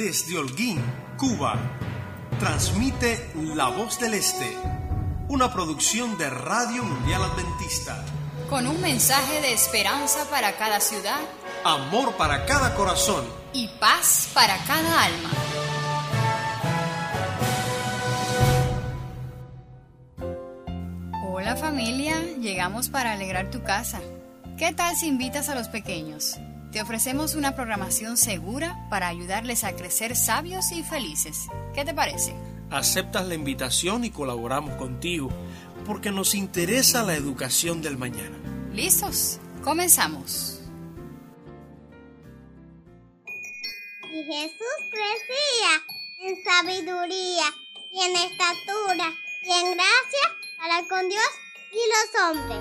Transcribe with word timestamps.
desde 0.00 0.38
Holguín, 0.38 0.82
Cuba, 1.18 1.56
transmite 2.38 3.32
La 3.54 3.68
Voz 3.68 4.00
del 4.00 4.14
Este, 4.14 4.56
una 5.28 5.52
producción 5.52 6.16
de 6.16 6.30
Radio 6.30 6.82
Mundial 6.82 7.22
Adventista. 7.22 8.02
Con 8.48 8.66
un 8.66 8.80
mensaje 8.80 9.42
de 9.42 9.52
esperanza 9.52 10.24
para 10.30 10.56
cada 10.56 10.80
ciudad, 10.80 11.20
amor 11.64 12.16
para 12.16 12.46
cada 12.46 12.74
corazón 12.74 13.26
y 13.52 13.68
paz 13.78 14.30
para 14.32 14.56
cada 14.64 15.04
alma. 15.04 15.30
Hola 21.28 21.56
familia, 21.56 22.22
llegamos 22.40 22.88
para 22.88 23.12
alegrar 23.12 23.50
tu 23.50 23.62
casa. 23.62 24.00
¿Qué 24.56 24.72
tal 24.72 24.96
si 24.96 25.08
invitas 25.08 25.50
a 25.50 25.54
los 25.54 25.68
pequeños? 25.68 26.38
Te 26.72 26.80
ofrecemos 26.80 27.34
una 27.34 27.56
programación 27.56 28.16
segura 28.16 28.86
para 28.90 29.08
ayudarles 29.08 29.64
a 29.64 29.74
crecer 29.74 30.14
sabios 30.14 30.70
y 30.70 30.84
felices. 30.84 31.48
¿Qué 31.74 31.84
te 31.84 31.92
parece? 31.92 32.32
Aceptas 32.70 33.26
la 33.26 33.34
invitación 33.34 34.04
y 34.04 34.10
colaboramos 34.10 34.76
contigo 34.76 35.30
porque 35.84 36.12
nos 36.12 36.36
interesa 36.36 37.02
la 37.02 37.16
educación 37.16 37.82
del 37.82 37.98
mañana. 37.98 38.36
¿Listos? 38.72 39.40
Comenzamos. 39.64 40.60
Y 44.12 44.24
Jesús 44.24 44.78
crecía 44.92 45.82
en 46.22 46.44
sabiduría 46.44 47.46
y 47.92 48.00
en 48.00 48.16
estatura 48.16 49.12
y 49.42 49.50
en 49.50 49.72
gracia 49.72 50.36
para 50.58 50.86
con 50.88 51.08
Dios 51.08 51.30
y 51.72 51.80
los 51.90 52.22
hombres. 52.22 52.58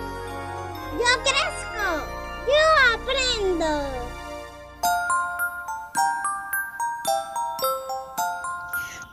Yo 0.93 1.23
crezco, 1.23 2.18
yo 2.48 2.63
aprendo. 2.93 3.66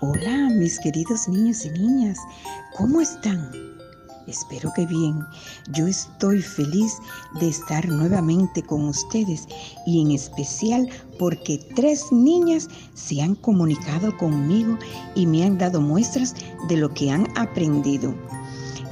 Hola, 0.00 0.50
mis 0.54 0.78
queridos 0.80 1.28
niños 1.28 1.64
y 1.64 1.70
niñas, 1.70 2.18
¿cómo 2.76 3.00
están? 3.00 3.50
Espero 4.26 4.72
que 4.74 4.86
bien. 4.86 5.24
Yo 5.70 5.86
estoy 5.86 6.42
feliz 6.42 6.98
de 7.40 7.48
estar 7.48 7.86
nuevamente 7.88 8.62
con 8.62 8.88
ustedes 8.88 9.46
y 9.86 10.02
en 10.02 10.10
especial 10.10 10.88
porque 11.18 11.58
tres 11.76 12.10
niñas 12.10 12.68
se 12.94 13.22
han 13.22 13.36
comunicado 13.36 14.16
conmigo 14.16 14.76
y 15.14 15.26
me 15.26 15.44
han 15.44 15.58
dado 15.58 15.80
muestras 15.80 16.34
de 16.68 16.76
lo 16.76 16.92
que 16.92 17.10
han 17.10 17.26
aprendido. 17.38 18.14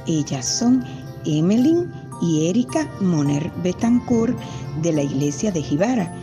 Ellas 0.07 0.45
son 0.45 0.85
Emeline 1.25 1.91
y 2.21 2.49
Erika 2.49 2.89
Moner 3.01 3.51
Betancourt 3.63 4.37
de 4.81 4.93
la 4.93 5.03
iglesia 5.03 5.51
de 5.51 5.61
Jibara 5.61 6.13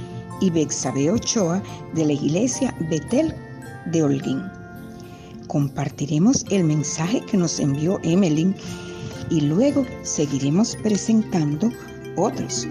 y 0.41 0.51
Bexabe 0.51 1.11
Ochoa 1.11 1.63
de 1.95 2.07
la 2.07 2.13
iglesia 2.13 2.75
Betel 2.91 3.35
de 3.87 4.03
Holguín 4.03 4.43
compartiremos 5.53 6.47
el 6.51 6.65
mensaje 6.65 7.21
que 7.21 7.37
nos 7.37 7.61
envió 7.61 8.01
Emeline 8.03 8.55
y 9.29 9.43
luego 9.43 9.85
seguiremos 10.03 10.77
presentando 10.77 11.71
otros. 12.17 12.67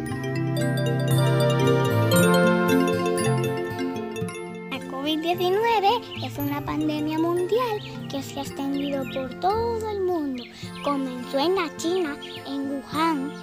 Es 6.32 6.38
una 6.38 6.64
pandemia 6.64 7.20
mundial 7.20 8.08
que 8.10 8.22
se 8.24 8.40
ha 8.40 8.44
extendido 8.44 9.04
por 9.14 9.34
todo 9.42 9.90
el 9.90 10.02
mundo. 10.02 10.44
Comenzó 10.84 11.40
en 11.40 11.56
la 11.56 11.76
China, 11.76 12.16
en 12.48 12.72
Wuhan, 12.72 13.34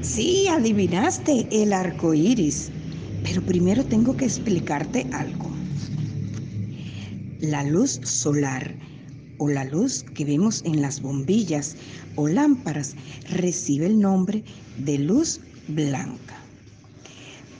Sí, 0.00 0.48
adivinaste 0.48 1.46
el 1.50 1.74
arco 1.74 2.14
iris. 2.14 2.70
Pero 3.24 3.42
primero 3.42 3.84
tengo 3.84 4.16
que 4.16 4.24
explicarte 4.24 5.06
algo. 5.12 5.50
La 7.40 7.62
luz 7.62 8.00
solar 8.02 8.74
o 9.36 9.48
la 9.48 9.64
luz 9.64 10.02
que 10.14 10.24
vemos 10.24 10.62
en 10.64 10.80
las 10.80 11.02
bombillas 11.02 11.76
o 12.16 12.26
lámparas 12.26 12.96
recibe 13.28 13.84
el 13.86 14.00
nombre 14.00 14.44
de 14.78 14.98
luz 14.98 15.40
blanca. 15.68 16.39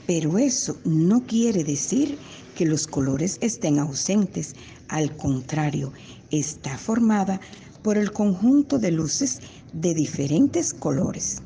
Pero 0.07 0.37
eso 0.37 0.77
no 0.83 1.25
quiere 1.25 1.63
decir 1.63 2.17
que 2.55 2.65
los 2.65 2.87
colores 2.87 3.37
estén 3.41 3.79
ausentes. 3.79 4.55
Al 4.87 5.15
contrario, 5.15 5.93
está 6.31 6.77
formada 6.77 7.39
por 7.83 7.97
el 7.97 8.11
conjunto 8.11 8.77
de 8.79 8.91
luces 8.91 9.39
de 9.73 9.93
diferentes 9.93 10.73
colores. 10.73 11.41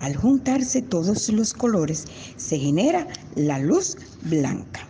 Al 0.00 0.16
juntarse 0.16 0.82
todos 0.82 1.28
los 1.30 1.54
colores 1.54 2.04
se 2.36 2.58
genera 2.58 3.08
la 3.36 3.58
luz 3.58 3.96
blanca. 4.22 4.86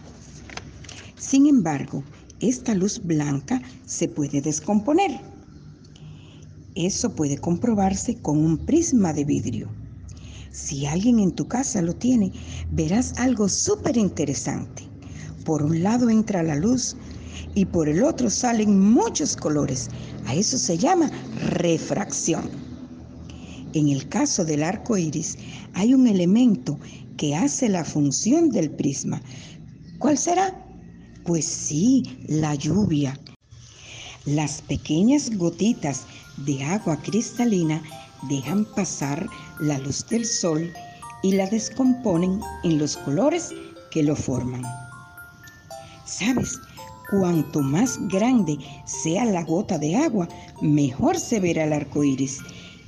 Sin 1.16 1.46
embargo, 1.46 2.02
esta 2.40 2.74
luz 2.74 3.00
blanca 3.02 3.62
se 3.86 4.08
puede 4.08 4.40
descomponer. 4.40 5.20
Eso 6.74 7.14
puede 7.14 7.38
comprobarse 7.38 8.16
con 8.16 8.38
un 8.38 8.58
prisma 8.58 9.12
de 9.12 9.24
vidrio. 9.24 9.83
Si 10.54 10.86
alguien 10.86 11.18
en 11.18 11.32
tu 11.32 11.48
casa 11.48 11.82
lo 11.82 11.94
tiene, 11.94 12.30
verás 12.70 13.14
algo 13.18 13.48
súper 13.48 13.96
interesante. 13.96 14.84
Por 15.44 15.64
un 15.64 15.82
lado 15.82 16.08
entra 16.08 16.44
la 16.44 16.54
luz 16.54 16.96
y 17.56 17.64
por 17.64 17.88
el 17.88 18.04
otro 18.04 18.30
salen 18.30 18.78
muchos 18.80 19.34
colores. 19.34 19.88
A 20.26 20.34
eso 20.36 20.56
se 20.56 20.78
llama 20.78 21.10
refracción. 21.56 22.48
En 23.72 23.88
el 23.88 24.08
caso 24.08 24.44
del 24.44 24.62
arco 24.62 24.96
iris, 24.96 25.36
hay 25.72 25.92
un 25.92 26.06
elemento 26.06 26.78
que 27.16 27.34
hace 27.34 27.68
la 27.68 27.84
función 27.84 28.50
del 28.50 28.70
prisma. 28.70 29.20
¿Cuál 29.98 30.16
será? 30.16 30.64
Pues 31.24 31.46
sí, 31.46 32.24
la 32.28 32.54
lluvia. 32.54 33.18
Las 34.24 34.62
pequeñas 34.62 35.36
gotitas 35.36 36.04
de 36.46 36.62
agua 36.62 37.02
cristalina 37.02 37.82
dejan 38.28 38.64
pasar 38.76 39.26
la 39.60 39.78
luz 39.78 40.06
del 40.08 40.24
sol 40.24 40.72
y 41.22 41.32
la 41.32 41.46
descomponen 41.46 42.40
en 42.64 42.78
los 42.78 42.96
colores 42.98 43.50
que 43.90 44.02
lo 44.02 44.14
forman. 44.14 44.62
¿Sabes? 46.04 46.58
Cuanto 47.10 47.60
más 47.60 47.98
grande 48.08 48.58
sea 48.84 49.24
la 49.24 49.42
gota 49.44 49.78
de 49.78 49.96
agua, 49.96 50.28
mejor 50.60 51.18
se 51.18 51.40
verá 51.40 51.64
el 51.64 51.72
arco 51.72 52.02
iris. 52.02 52.40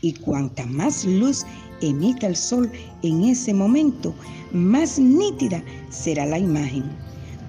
Y 0.03 0.15
cuanta 0.15 0.67
más 0.67 1.05
luz 1.05 1.45
emita 1.81 2.27
el 2.27 2.37
sol 2.37 2.71
en 3.03 3.25
ese 3.25 3.53
momento, 3.53 4.15
más 4.53 4.99
nítida 4.99 5.63
será 5.91 6.27
la 6.27 6.39
imagen. 6.39 6.85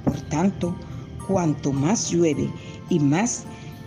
Por 0.03 0.19
tanto, 0.29 0.75
cuanto 1.27 1.71
más 1.73 2.09
llueve 2.09 2.49
y 2.89 2.99
más 2.99 3.43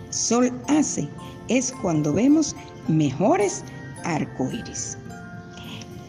sol 0.09 0.51
hace, 0.67 1.07
es 1.47 1.71
cuando 1.81 2.13
vemos 2.13 2.55
mejores 2.87 3.63
arcoíris. 4.03 4.97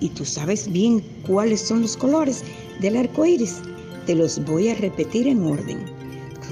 Y 0.00 0.09
tú 0.11 0.25
sabes 0.25 0.71
bien 0.71 1.00
cuáles 1.27 1.61
son 1.61 1.83
los 1.83 1.97
colores 1.97 2.43
del 2.81 2.97
arco 2.97 3.25
iris. 3.25 3.61
Te 4.06 4.15
los 4.15 4.44
voy 4.44 4.69
a 4.69 4.75
repetir 4.75 5.29
en 5.29 5.44
orden: 5.44 5.85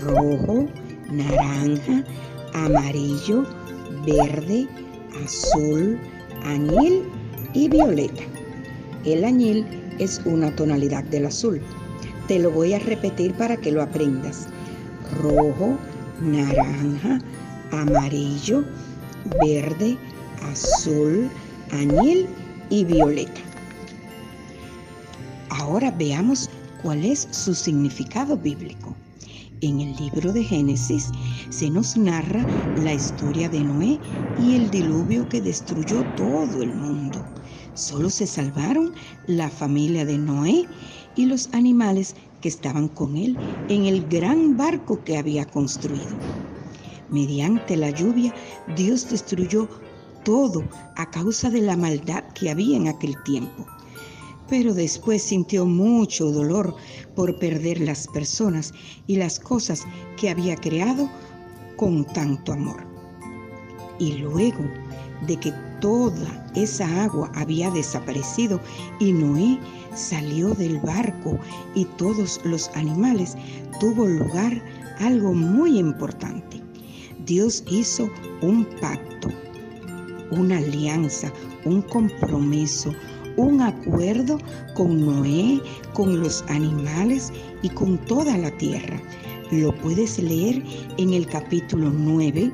rojo, 0.05 0.69
naranja, 1.11 2.05
amarillo, 2.55 3.45
verde, 4.07 4.69
azul, 5.25 5.99
añil 6.45 7.03
y 7.55 7.69
violeta. 7.69 8.23
El 9.05 9.25
añil 9.25 9.67
es 9.99 10.21
una 10.25 10.55
tonalidad 10.55 11.03
del 11.05 11.27
azul. 11.27 11.61
Te 12.29 12.39
lo 12.39 12.53
voy 12.53 12.75
a 12.75 12.79
repetir 12.79 13.35
para 13.35 13.57
que 13.57 13.73
lo 13.73 13.83
aprendas. 13.83 14.47
Rojo, 15.21 15.77
naranja, 16.21 17.21
amarillo, 17.73 18.65
verde, 19.45 19.99
azul, 20.43 21.31
añil 21.73 22.27
y 22.71 22.85
violeta. 22.85 23.41
Ahora 25.51 25.91
veamos 25.91 26.49
cuál 26.83 27.05
es 27.05 27.29
su 27.31 27.55
significado 27.55 28.37
bíblico. 28.37 28.97
En 29.63 29.81
el 29.81 29.95
libro 29.97 30.33
de 30.33 30.43
Génesis 30.43 31.11
se 31.51 31.69
nos 31.69 31.97
narra 31.97 32.47
la 32.77 32.95
historia 32.95 33.49
de 33.49 33.61
Noé 33.61 33.99
y 34.39 34.57
el 34.57 34.71
diluvio 34.71 35.29
que 35.29 35.43
destruyó 35.43 36.03
todo 36.17 36.63
el 36.63 36.75
mundo. 36.75 37.23
Solo 37.75 38.09
se 38.09 38.27
salvaron 38.27 38.95
la 39.27 39.51
familia 39.51 40.05
de 40.07 40.17
Noé 40.17 40.67
y 41.15 41.27
los 41.27 41.51
animales 41.53 42.15
que 42.41 42.49
estaban 42.49 42.89
con 42.89 43.17
él 43.17 43.37
en 43.69 43.85
el 43.85 44.07
gran 44.09 44.57
barco 44.57 45.05
que 45.05 45.19
había 45.19 45.45
construido. 45.45 46.17
Mediante 47.11 47.77
la 47.77 47.91
lluvia, 47.91 48.33
Dios 48.77 49.11
destruyó 49.11 49.69
todo 50.25 50.62
a 50.96 51.11
causa 51.11 51.50
de 51.50 51.61
la 51.61 51.76
maldad 51.76 52.25
que 52.34 52.50
había 52.50 52.76
en 52.76 52.88
aquel 52.88 53.14
tiempo. 53.25 53.67
Pero 54.49 54.75
después 54.75 55.22
sintió 55.22 55.64
mucho 55.64 56.31
dolor 56.31 56.75
por 57.14 57.38
perder 57.38 57.81
las 57.81 58.08
personas 58.08 58.72
y 59.06 59.17
las 59.17 59.38
cosas 59.38 59.84
que 60.17 60.31
había 60.31 60.56
creado 60.56 61.08
con 61.76 62.05
tanto 62.05 62.52
amor. 62.52 62.84
Y 63.99 64.12
luego 64.14 64.64
de 65.26 65.37
que 65.37 65.52
toda 65.81 66.50
esa 66.55 67.05
agua 67.05 67.31
había 67.34 67.70
desaparecido 67.70 68.61
y 68.99 69.12
Noé 69.12 69.58
salió 69.94 70.55
del 70.55 70.78
barco 70.81 71.38
y 71.75 71.84
todos 71.96 72.40
los 72.44 72.69
animales, 72.75 73.37
tuvo 73.78 74.06
lugar 74.06 74.62
algo 74.99 75.32
muy 75.32 75.78
importante. 75.78 76.62
Dios 77.25 77.64
hizo 77.70 78.11
un 78.43 78.64
pacto, 78.81 79.28
una 80.31 80.59
alianza, 80.59 81.32
un 81.65 81.82
compromiso, 81.82 82.93
un 83.37 83.61
acuerdo 83.61 84.38
con 84.75 85.05
Noé, 85.05 85.61
con 85.93 86.21
los 86.21 86.43
animales 86.49 87.32
y 87.62 87.69
con 87.71 87.99
toda 88.06 88.37
la 88.37 88.50
tierra. 88.59 89.00
Lo 89.50 89.75
puedes 89.77 90.19
leer 90.19 90.62
en 90.99 91.12
el 91.12 91.27
capítulo 91.27 91.91
9 91.91 92.53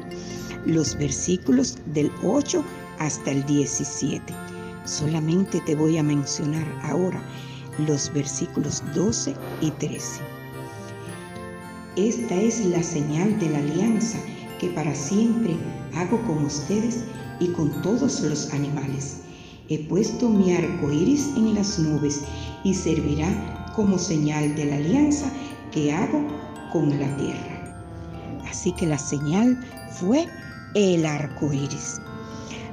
los 0.66 0.96
versículos 0.98 1.78
del 1.92 2.10
8 2.24 2.64
hasta 2.98 3.30
el 3.30 3.44
17. 3.46 4.22
Solamente 4.84 5.60
te 5.60 5.74
voy 5.74 5.98
a 5.98 6.02
mencionar 6.02 6.66
ahora 6.82 7.22
los 7.86 8.12
versículos 8.12 8.82
12 8.94 9.34
y 9.60 9.70
13. 9.72 10.20
Esta 11.96 12.34
es 12.34 12.64
la 12.66 12.82
señal 12.82 13.38
de 13.38 13.50
la 13.50 13.58
alianza 13.58 14.18
que 14.58 14.68
para 14.68 14.94
siempre 14.94 15.56
hago 15.94 16.20
con 16.22 16.44
ustedes 16.44 17.04
y 17.40 17.48
con 17.48 17.70
todos 17.82 18.20
los 18.20 18.52
animales. 18.52 19.22
He 19.68 19.78
puesto 19.88 20.28
mi 20.28 20.54
arco 20.54 20.92
iris 20.92 21.28
en 21.36 21.54
las 21.54 21.78
nubes 21.78 22.22
y 22.64 22.72
servirá 22.72 23.72
como 23.74 23.98
señal 23.98 24.54
de 24.54 24.64
la 24.66 24.76
alianza 24.76 25.30
que 25.72 25.92
hago 25.92 26.26
con 26.72 26.88
la 27.00 27.16
tierra. 27.16 27.74
Así 28.48 28.72
que 28.72 28.86
la 28.86 28.98
señal 28.98 29.58
fue 29.90 30.26
el 30.74 31.04
arco 31.04 31.52
iris. 31.52 32.00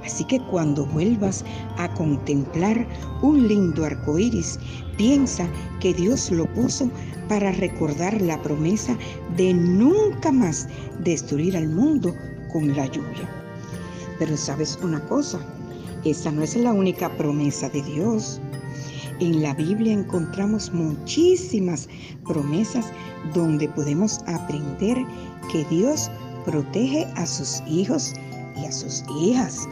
Así 0.06 0.24
que 0.26 0.40
cuando 0.52 0.86
vuelvas 0.86 1.44
a 1.78 1.92
contemplar 1.94 2.86
un 3.22 3.48
lindo 3.48 3.86
arco 3.86 4.20
iris, 4.20 4.60
piensa 4.98 5.48
que 5.80 5.94
Dios 5.94 6.30
lo 6.30 6.46
puso 6.54 6.90
para 7.30 7.52
recordar 7.54 8.22
la 8.22 8.42
promesa 8.42 8.98
de 9.38 9.54
nunca 9.54 10.32
más 10.32 10.68
destruir 11.04 11.56
al 11.58 11.70
mundo 11.70 12.14
con 12.52 12.76
la 12.76 12.86
lluvia. 12.88 13.43
Pero 14.20 14.38
sabes 14.38 14.80
una 14.82 15.04
cosa, 15.06 15.40
esa 16.06 16.32
no 16.32 16.44
es 16.44 16.56
la 16.56 16.74
única 16.74 17.10
promesa 17.18 17.70
de 17.70 17.82
Dios. 17.82 18.40
En 19.20 19.42
la 19.42 19.54
Biblia 19.54 19.94
encontramos 19.94 20.74
muchísimas 20.74 21.88
promesas 22.26 22.86
donde 23.34 23.70
podemos 23.70 24.20
aprender 24.28 24.98
que 25.52 25.64
Dios 25.66 26.10
protege 26.46 27.06
a 27.16 27.26
sus 27.26 27.62
hijos 27.68 28.14
y 28.62 28.66
a 28.66 28.72
sus 28.72 29.04
hijas. 29.22 29.68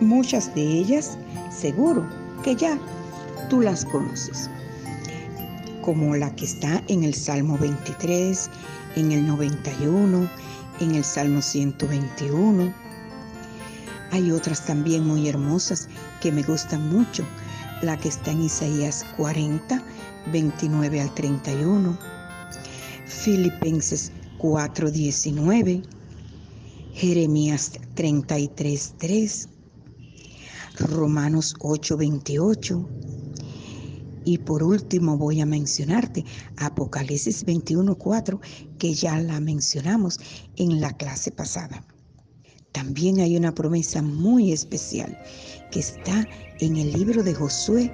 Muchas 0.00 0.54
de 0.54 0.62
ellas 0.62 1.18
seguro 1.50 2.06
que 2.42 2.54
ya 2.54 2.78
tú 3.48 3.60
las 3.60 3.84
conoces, 3.84 4.50
como 5.82 6.14
la 6.14 6.34
que 6.36 6.44
está 6.44 6.82
en 6.88 7.04
el 7.04 7.14
Salmo 7.14 7.56
23, 7.58 8.50
en 8.96 9.12
el 9.12 9.26
91, 9.26 10.28
en 10.80 10.94
el 10.94 11.04
Salmo 11.04 11.42
121. 11.42 12.72
Hay 14.10 14.30
otras 14.30 14.64
también 14.64 15.06
muy 15.06 15.28
hermosas 15.28 15.88
que 16.20 16.32
me 16.32 16.42
gustan 16.42 16.88
mucho, 16.88 17.24
la 17.82 17.96
que 17.96 18.08
está 18.08 18.30
en 18.30 18.42
Isaías 18.42 19.04
40, 19.16 19.82
29 20.32 21.00
al 21.00 21.14
31, 21.14 21.98
Filipenses 23.06 24.12
4:19, 24.38 25.82
Jeremías 26.94 27.72
33:3, 27.94 29.48
Romanos 30.78 31.54
8:28 31.60 33.07
y 34.28 34.36
por 34.36 34.62
último 34.62 35.16
voy 35.16 35.40
a 35.40 35.46
mencionarte 35.46 36.22
Apocalipsis 36.58 37.46
21:4 37.46 38.38
que 38.78 38.92
ya 38.92 39.18
la 39.22 39.40
mencionamos 39.40 40.20
en 40.56 40.82
la 40.82 40.94
clase 40.98 41.30
pasada. 41.30 41.82
También 42.72 43.20
hay 43.20 43.38
una 43.38 43.54
promesa 43.54 44.02
muy 44.02 44.52
especial 44.52 45.16
que 45.70 45.80
está 45.80 46.28
en 46.60 46.76
el 46.76 46.92
libro 46.92 47.22
de 47.22 47.32
Josué 47.32 47.90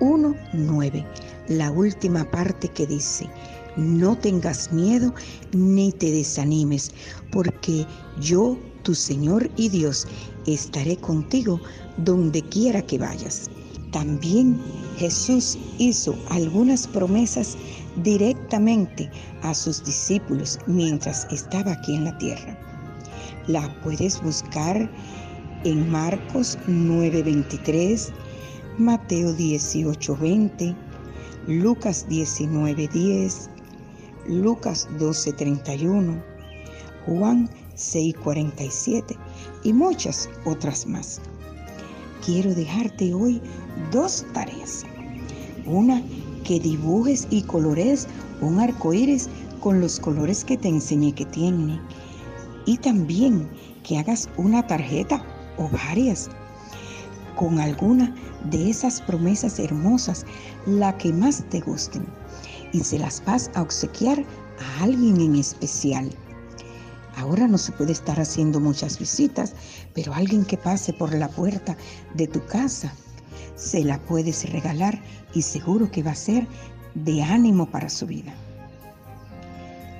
1:9, 0.00 1.06
la 1.48 1.70
última 1.70 2.24
parte 2.30 2.68
que 2.68 2.86
dice, 2.86 3.28
no 3.76 4.16
tengas 4.16 4.72
miedo 4.72 5.12
ni 5.52 5.92
te 5.92 6.10
desanimes, 6.10 6.90
porque 7.30 7.86
yo, 8.18 8.56
tu 8.82 8.94
Señor 8.94 9.50
y 9.56 9.68
Dios, 9.68 10.06
estaré 10.46 10.96
contigo 10.96 11.60
donde 11.98 12.40
quiera 12.48 12.80
que 12.80 12.96
vayas. 12.96 13.50
También 13.92 14.58
Jesús 15.00 15.56
hizo 15.78 16.14
algunas 16.28 16.86
promesas 16.86 17.56
directamente 18.04 19.10
a 19.40 19.54
sus 19.54 19.82
discípulos 19.82 20.58
mientras 20.66 21.26
estaba 21.30 21.72
aquí 21.72 21.94
en 21.94 22.04
la 22.04 22.18
tierra. 22.18 22.54
La 23.46 23.66
puedes 23.82 24.22
buscar 24.22 24.90
en 25.64 25.90
Marcos 25.90 26.58
9:23, 26.66 28.12
Mateo 28.76 29.34
18:20, 29.34 30.76
Lucas 31.46 32.06
19:10, 32.06 33.48
Lucas 34.26 34.86
12:31, 34.98 36.22
Juan 37.06 37.48
6:47 37.74 39.16
y 39.64 39.72
muchas 39.72 40.28
otras 40.44 40.86
más. 40.86 41.22
Quiero 42.24 42.54
dejarte 42.54 43.14
hoy 43.14 43.40
dos 43.90 44.26
tareas. 44.32 44.84
Una, 45.66 46.02
que 46.44 46.60
dibujes 46.60 47.26
y 47.30 47.42
colores 47.42 48.06
un 48.40 48.58
arco 48.60 48.92
iris 48.92 49.28
con 49.60 49.80
los 49.80 50.00
colores 50.00 50.44
que 50.44 50.56
te 50.56 50.68
enseñé 50.68 51.12
que 51.12 51.26
tiene. 51.26 51.80
Y 52.66 52.78
también 52.78 53.48
que 53.82 53.98
hagas 53.98 54.28
una 54.36 54.66
tarjeta 54.66 55.22
o 55.58 55.68
varias 55.68 56.30
con 57.36 57.58
alguna 57.58 58.14
de 58.50 58.68
esas 58.68 59.00
promesas 59.00 59.58
hermosas, 59.58 60.26
la 60.66 60.96
que 60.98 61.12
más 61.12 61.42
te 61.48 61.60
gusten 61.60 62.04
y 62.72 62.80
se 62.80 62.98
las 62.98 63.24
vas 63.24 63.50
a 63.54 63.62
obsequiar 63.62 64.22
a 64.58 64.84
alguien 64.84 65.20
en 65.20 65.36
especial. 65.36 66.10
Ahora 67.16 67.46
no 67.48 67.58
se 67.58 67.72
puede 67.72 67.92
estar 67.92 68.20
haciendo 68.20 68.60
muchas 68.60 68.98
visitas, 68.98 69.54
pero 69.94 70.14
alguien 70.14 70.44
que 70.44 70.56
pase 70.56 70.92
por 70.92 71.14
la 71.14 71.28
puerta 71.28 71.76
de 72.14 72.26
tu 72.26 72.44
casa, 72.46 72.92
se 73.56 73.84
la 73.84 74.00
puedes 74.00 74.50
regalar 74.50 75.00
y 75.34 75.42
seguro 75.42 75.90
que 75.90 76.02
va 76.02 76.12
a 76.12 76.16
ser 76.16 76.46
de 76.94 77.22
ánimo 77.22 77.66
para 77.66 77.88
su 77.88 78.06
vida. 78.06 78.32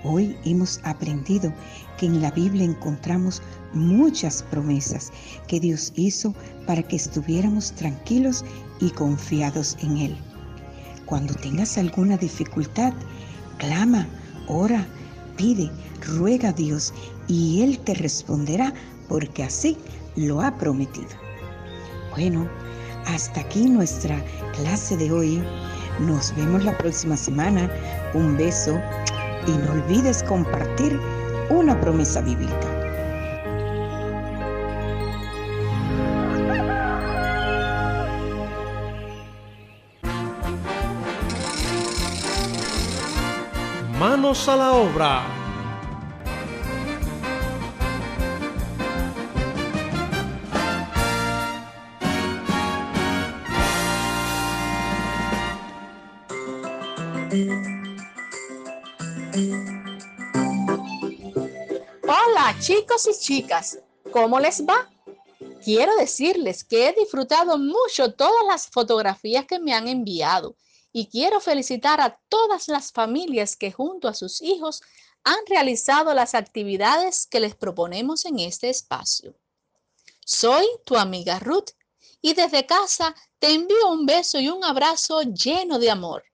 Hoy 0.02 0.34
hemos 0.44 0.80
aprendido 0.82 1.52
que 1.98 2.06
en 2.06 2.22
la 2.22 2.30
Biblia 2.30 2.64
encontramos 2.64 3.42
muchas 3.74 4.42
promesas 4.44 5.12
que 5.46 5.60
Dios 5.60 5.92
hizo 5.94 6.34
para 6.66 6.82
que 6.82 6.96
estuviéramos 6.96 7.72
tranquilos 7.72 8.44
y 8.80 8.90
confiados 8.90 9.76
en 9.82 9.98
Él. 9.98 10.16
Cuando 11.04 11.34
tengas 11.34 11.76
alguna 11.76 12.16
dificultad, 12.16 12.94
clama, 13.58 14.06
ora, 14.48 14.86
pide, 15.40 15.70
ruega 16.18 16.50
a 16.50 16.52
Dios 16.52 16.92
y 17.26 17.62
Él 17.62 17.78
te 17.78 17.94
responderá 17.94 18.74
porque 19.08 19.42
así 19.42 19.76
lo 20.14 20.42
ha 20.42 20.54
prometido. 20.58 21.08
Bueno, 22.10 22.46
hasta 23.06 23.40
aquí 23.40 23.66
nuestra 23.66 24.22
clase 24.54 24.98
de 24.98 25.10
hoy. 25.10 25.42
Nos 26.00 26.34
vemos 26.36 26.62
la 26.64 26.76
próxima 26.76 27.16
semana. 27.16 27.70
Un 28.12 28.36
beso 28.36 28.78
y 29.46 29.50
no 29.52 29.72
olvides 29.72 30.22
compartir 30.24 31.00
una 31.48 31.80
promesa 31.80 32.20
bíblica. 32.20 32.69
A 44.30 44.54
la 44.54 44.72
obra. 44.74 45.24
Hola 62.04 62.54
chicos 62.60 63.08
y 63.08 63.18
chicas, 63.18 63.80
¿cómo 64.12 64.38
les 64.38 64.64
va? 64.64 64.88
Quiero 65.64 65.96
decirles 65.96 66.62
que 66.62 66.86
he 66.86 66.92
disfrutado 66.92 67.58
mucho 67.58 68.14
todas 68.14 68.46
las 68.46 68.68
fotografías 68.68 69.44
que 69.46 69.58
me 69.58 69.74
han 69.74 69.88
enviado 69.88 70.54
y 70.92 71.06
quiero 71.06 71.40
felicitar 71.40 72.00
a 72.00 72.18
todas 72.28 72.68
las 72.68 72.92
familias 72.92 73.56
que 73.56 73.72
junto 73.72 74.08
a 74.08 74.14
sus 74.14 74.42
hijos 74.42 74.82
han 75.24 75.38
realizado 75.46 76.14
las 76.14 76.34
actividades 76.34 77.26
que 77.26 77.40
les 77.40 77.54
proponemos 77.54 78.24
en 78.24 78.38
este 78.38 78.70
espacio. 78.70 79.36
Soy 80.24 80.66
tu 80.84 80.96
amiga 80.96 81.38
Ruth 81.38 81.70
y 82.22 82.34
desde 82.34 82.66
casa 82.66 83.14
te 83.38 83.52
envío 83.52 83.90
un 83.90 84.06
beso 84.06 84.38
y 84.40 84.48
un 84.48 84.64
abrazo 84.64 85.22
lleno 85.22 85.78
de 85.78 85.90
amor. 85.90 86.24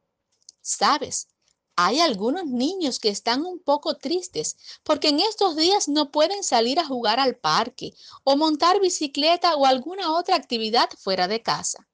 Sabes, 0.60 1.28
hay 1.76 2.00
algunos 2.00 2.46
niños 2.46 2.98
que 2.98 3.10
están 3.10 3.44
un 3.44 3.58
poco 3.58 3.96
tristes 3.96 4.56
porque 4.82 5.08
en 5.08 5.20
estos 5.20 5.56
días 5.56 5.88
no 5.88 6.10
pueden 6.10 6.42
salir 6.42 6.80
a 6.80 6.86
jugar 6.86 7.20
al 7.20 7.36
parque 7.36 7.92
o 8.24 8.36
montar 8.36 8.80
bicicleta 8.80 9.54
o 9.56 9.66
alguna 9.66 10.12
otra 10.12 10.36
actividad 10.36 10.88
fuera 10.98 11.28
de 11.28 11.42
casa. 11.42 11.86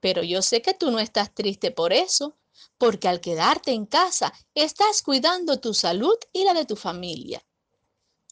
Pero 0.00 0.22
yo 0.22 0.42
sé 0.42 0.62
que 0.62 0.74
tú 0.74 0.90
no 0.90 0.98
estás 0.98 1.34
triste 1.34 1.70
por 1.70 1.92
eso, 1.92 2.36
porque 2.76 3.08
al 3.08 3.20
quedarte 3.20 3.72
en 3.72 3.86
casa 3.86 4.32
estás 4.54 5.02
cuidando 5.02 5.60
tu 5.60 5.74
salud 5.74 6.16
y 6.32 6.44
la 6.44 6.54
de 6.54 6.64
tu 6.64 6.76
familia. 6.76 7.44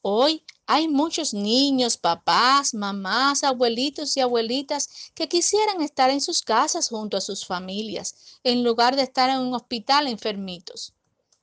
Hoy 0.02 0.44
hay 0.66 0.86
muchos 0.86 1.34
niños, 1.34 1.96
papás, 1.96 2.74
mamás, 2.74 3.42
abuelitos 3.42 4.16
y 4.16 4.20
abuelitas 4.20 5.10
que 5.14 5.28
quisieran 5.28 5.82
estar 5.82 6.10
en 6.10 6.20
sus 6.20 6.42
casas 6.42 6.88
junto 6.88 7.16
a 7.16 7.20
sus 7.20 7.44
familias, 7.44 8.38
en 8.44 8.62
lugar 8.62 8.94
de 8.94 9.02
estar 9.02 9.30
en 9.30 9.40
un 9.40 9.54
hospital 9.54 10.06
enfermitos. 10.06 10.92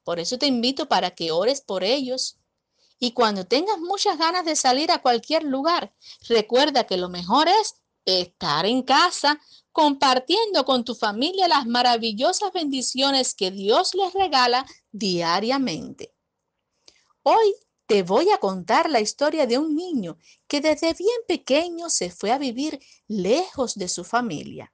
Por 0.03 0.19
eso 0.19 0.37
te 0.37 0.47
invito 0.47 0.87
para 0.87 1.11
que 1.11 1.31
ores 1.31 1.59
por 1.61 1.83
ellos. 1.83 2.37
Y 2.99 3.11
cuando 3.11 3.45
tengas 3.45 3.79
muchas 3.79 4.17
ganas 4.17 4.45
de 4.45 4.55
salir 4.55 4.91
a 4.91 5.01
cualquier 5.01 5.43
lugar, 5.43 5.93
recuerda 6.29 6.85
que 6.85 6.95
lo 6.95 7.09
mejor 7.09 7.49
es 7.49 7.75
estar 8.05 8.65
en 8.65 8.81
casa 8.81 9.41
compartiendo 9.73 10.65
con 10.65 10.85
tu 10.85 10.93
familia 10.93 11.47
las 11.47 11.65
maravillosas 11.65 12.53
bendiciones 12.53 13.33
que 13.33 13.49
Dios 13.49 13.95
les 13.95 14.13
regala 14.13 14.65
diariamente. 14.91 16.13
Hoy 17.23 17.55
te 17.87 18.03
voy 18.03 18.29
a 18.29 18.37
contar 18.37 18.89
la 18.89 19.01
historia 19.01 19.47
de 19.47 19.57
un 19.57 19.75
niño 19.75 20.17
que 20.47 20.61
desde 20.61 20.93
bien 20.93 21.17
pequeño 21.27 21.89
se 21.89 22.11
fue 22.11 22.31
a 22.31 22.37
vivir 22.37 22.79
lejos 23.07 23.75
de 23.75 23.89
su 23.89 24.03
familia. 24.03 24.71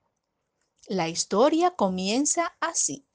La 0.87 1.07
historia 1.07 1.71
comienza 1.71 2.55
así. 2.59 3.07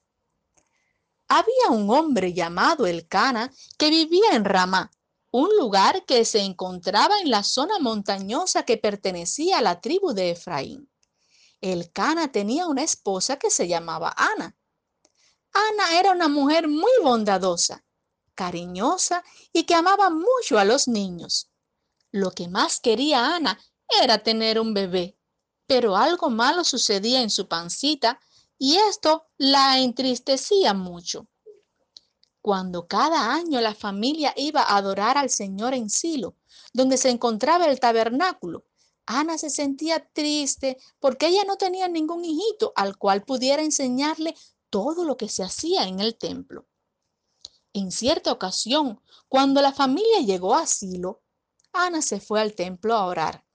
Había 1.27 1.69
un 1.69 1.89
hombre 1.91 2.33
llamado 2.33 2.87
Elcana 2.87 3.53
que 3.77 3.89
vivía 3.89 4.31
en 4.33 4.45
Ramá, 4.45 4.91
un 5.31 5.49
lugar 5.57 6.05
que 6.05 6.25
se 6.25 6.39
encontraba 6.39 7.19
en 7.19 7.29
la 7.29 7.43
zona 7.43 7.77
montañosa 7.79 8.63
que 8.63 8.77
pertenecía 8.77 9.59
a 9.59 9.61
la 9.61 9.81
tribu 9.81 10.13
de 10.13 10.31
Efraín. 10.31 10.89
El 11.61 11.91
Cana 11.91 12.31
tenía 12.31 12.67
una 12.67 12.83
esposa 12.83 13.37
que 13.37 13.49
se 13.49 13.67
llamaba 13.67 14.13
Ana. 14.17 14.55
Ana 15.53 15.99
era 15.99 16.11
una 16.11 16.27
mujer 16.27 16.67
muy 16.67 16.91
bondadosa, 17.01 17.83
cariñosa 18.35 19.23
y 19.53 19.63
que 19.63 19.73
amaba 19.73 20.09
mucho 20.09 20.59
a 20.59 20.65
los 20.65 20.87
niños. 20.87 21.49
Lo 22.11 22.31
que 22.31 22.47
más 22.47 22.79
quería 22.79 23.35
Ana 23.35 23.59
era 24.01 24.21
tener 24.23 24.59
un 24.59 24.73
bebé, 24.73 25.17
pero 25.65 25.95
algo 25.95 26.29
malo 26.29 26.63
sucedía 26.63 27.21
en 27.21 27.29
su 27.29 27.47
pancita 27.47 28.19
y 28.57 28.77
esto 28.77 29.27
la 29.37 29.79
entristecía 29.79 30.73
mucho. 30.73 31.27
Cuando 32.41 32.87
cada 32.87 33.33
año 33.33 33.59
la 33.59 33.73
familia 33.73 34.33
iba 34.37 34.61
a 34.61 34.77
adorar 34.77 35.17
al 35.17 35.29
Señor 35.29 35.73
en 35.73 35.89
Silo, 35.89 36.35
donde 36.73 36.97
se 36.97 37.09
encontraba 37.09 37.65
el 37.65 37.79
tabernáculo, 37.79 38.65
Ana 39.05 39.37
se 39.37 39.49
sentía 39.49 40.07
triste 40.13 40.77
porque 40.99 41.27
ella 41.27 41.43
no 41.45 41.57
tenía 41.57 41.87
ningún 41.87 42.25
hijito 42.25 42.73
al 42.75 42.97
cual 42.97 43.23
pudiera 43.23 43.61
enseñarle 43.61 44.35
todo 44.69 45.05
lo 45.05 45.15
que 45.17 45.29
se 45.29 45.43
hacía 45.43 45.87
en 45.87 45.99
el 45.99 46.17
templo. 46.17 46.65
En 47.73 47.91
cierta 47.91 48.31
ocasión, 48.31 49.01
cuando 49.27 49.61
la 49.61 49.73
familia 49.73 50.21
llegó 50.21 50.55
a 50.55 50.65
Silo, 50.65 51.21
Ana 51.73 52.01
se 52.01 52.19
fue 52.19 52.41
al 52.41 52.55
templo 52.55 52.95
a 52.95 53.05
orar. 53.05 53.45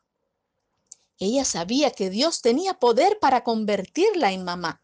Ella 1.19 1.45
sabía 1.45 1.91
que 1.91 2.11
Dios 2.11 2.43
tenía 2.43 2.79
poder 2.79 3.19
para 3.19 3.45
convertirla 3.45 4.33
en 4.33 4.45
mamá. 4.45 4.83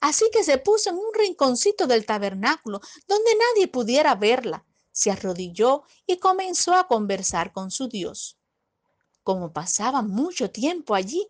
Así 0.00 0.24
que 0.32 0.42
se 0.42 0.58
puso 0.58 0.90
en 0.90 0.96
un 0.96 1.14
rinconcito 1.14 1.86
del 1.86 2.04
tabernáculo 2.06 2.80
donde 3.06 3.30
nadie 3.34 3.68
pudiera 3.68 4.14
verla. 4.14 4.66
Se 4.90 5.10
arrodilló 5.10 5.84
y 6.06 6.18
comenzó 6.18 6.74
a 6.74 6.88
conversar 6.88 7.52
con 7.52 7.70
su 7.70 7.88
Dios. 7.88 8.38
Como 9.22 9.52
pasaba 9.52 10.02
mucho 10.02 10.50
tiempo 10.50 10.94
allí, 10.94 11.26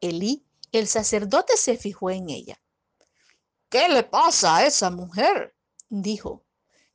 Elí, 0.00 0.44
el 0.72 0.88
sacerdote, 0.88 1.56
se 1.56 1.76
fijó 1.76 2.10
en 2.10 2.28
ella. 2.28 2.60
¿Qué 3.68 3.88
le 3.88 4.02
pasa 4.02 4.56
a 4.56 4.66
esa 4.66 4.90
mujer? 4.90 5.54
dijo. 5.88 6.44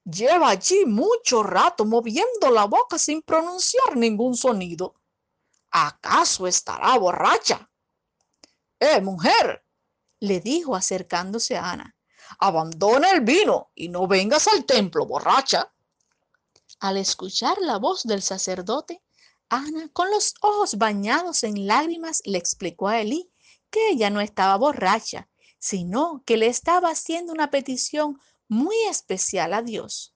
Lleva 0.03 0.49
allí 0.49 0.85
mucho 0.85 1.43
rato 1.43 1.85
moviendo 1.85 2.49
la 2.49 2.65
boca 2.65 2.97
sin 2.97 3.21
pronunciar 3.21 3.95
ningún 3.95 4.35
sonido. 4.35 4.95
¿Acaso 5.69 6.47
estará 6.47 6.97
borracha? 6.97 7.69
¡Eh, 8.79 8.99
mujer! 8.99 9.63
le 10.19 10.39
dijo 10.39 10.75
acercándose 10.75 11.57
a 11.57 11.71
Ana. 11.71 11.95
Abandona 12.39 13.11
el 13.11 13.21
vino 13.21 13.71
y 13.75 13.89
no 13.89 14.07
vengas 14.07 14.47
al 14.47 14.65
templo 14.65 15.05
borracha. 15.05 15.71
Al 16.79 16.97
escuchar 16.97 17.57
la 17.59 17.77
voz 17.77 18.03
del 18.03 18.21
sacerdote, 18.21 19.01
Ana, 19.53 19.89
con 19.91 20.09
los 20.09 20.33
ojos 20.39 20.77
bañados 20.77 21.43
en 21.43 21.67
lágrimas, 21.67 22.21
le 22.23 22.37
explicó 22.37 22.87
a 22.87 23.01
Elí 23.01 23.29
que 23.69 23.89
ella 23.89 24.09
no 24.09 24.21
estaba 24.21 24.55
borracha, 24.55 25.27
sino 25.59 26.23
que 26.25 26.37
le 26.37 26.47
estaba 26.47 26.89
haciendo 26.89 27.33
una 27.33 27.51
petición 27.51 28.17
muy 28.47 28.77
especial 28.89 29.53
a 29.53 29.61
Dios. 29.61 30.15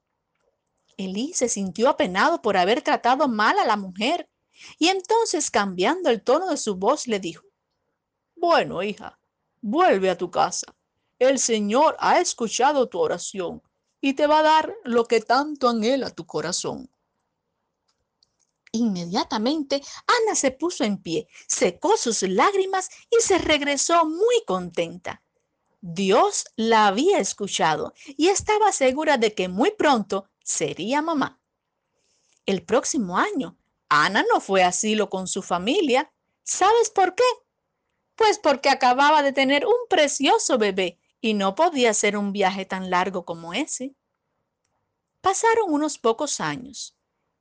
Elí 0.95 1.33
se 1.33 1.49
sintió 1.49 1.89
apenado 1.89 2.41
por 2.41 2.55
haber 2.55 2.81
tratado 2.81 3.27
mal 3.27 3.59
a 3.59 3.65
la 3.65 3.75
mujer 3.75 4.29
y 4.79 4.87
entonces 4.87 5.51
cambiando 5.51 6.09
el 6.09 6.23
tono 6.23 6.49
de 6.49 6.55
su 6.55 6.77
voz 6.77 7.05
le 7.05 7.19
dijo, 7.19 7.43
Bueno, 8.37 8.83
hija, 8.83 9.19
vuelve 9.59 10.09
a 10.09 10.17
tu 10.17 10.31
casa. 10.31 10.73
El 11.19 11.39
Señor 11.39 11.97
ha 11.99 12.21
escuchado 12.21 12.87
tu 12.87 12.99
oración 12.99 13.61
y 13.99 14.13
te 14.13 14.27
va 14.27 14.39
a 14.39 14.43
dar 14.43 14.73
lo 14.85 15.03
que 15.03 15.19
tanto 15.19 15.67
anhela 15.67 16.09
tu 16.09 16.25
corazón. 16.25 16.89
Inmediatamente 18.75 19.82
Ana 20.05 20.36
se 20.36 20.51
puso 20.51 20.84
en 20.84 20.98
pie, 20.98 21.29
secó 21.48 21.96
sus 21.96 22.24
lágrimas 22.24 22.89
y 23.10 23.22
se 23.22 23.38
regresó 23.38 24.05
muy 24.05 24.44
contenta. 24.46 25.24
Dios 25.79 26.46
la 26.58 26.88
había 26.88 27.20
escuchado 27.20 27.94
y 28.05 28.27
estaba 28.27 28.74
segura 28.74 29.17
de 29.17 29.34
que 29.34 29.48
muy 29.48 29.72
pronto 29.72 30.29
sería 30.44 31.01
mamá. 31.01 31.39
El 32.46 32.63
próximo 32.65 33.17
año, 33.17 33.58
Ana 33.88 34.25
no 34.29 34.41
fue 34.41 34.62
asilo 34.62 35.10
con 35.10 35.27
su 35.27 35.41
familia. 35.41 36.12
¿Sabes 36.44 36.89
por 36.89 37.15
qué? 37.15 37.24
Pues 38.15 38.39
porque 38.39 38.70
acababa 38.70 39.24
de 39.24 39.32
tener 39.32 39.65
un 39.65 39.88
precioso 39.89 40.58
bebé 40.58 41.00
y 41.22 41.34
no 41.34 41.55
podía 41.55 41.94
ser 41.94 42.17
un 42.17 42.34
viaje 42.34 42.65
tan 42.65 42.89
largo 42.89 43.24
como 43.24 43.53
ese. 43.53 43.96
Pasaron 45.22 45.72
unos 45.72 45.98
pocos 45.98 46.41
años 46.41 46.94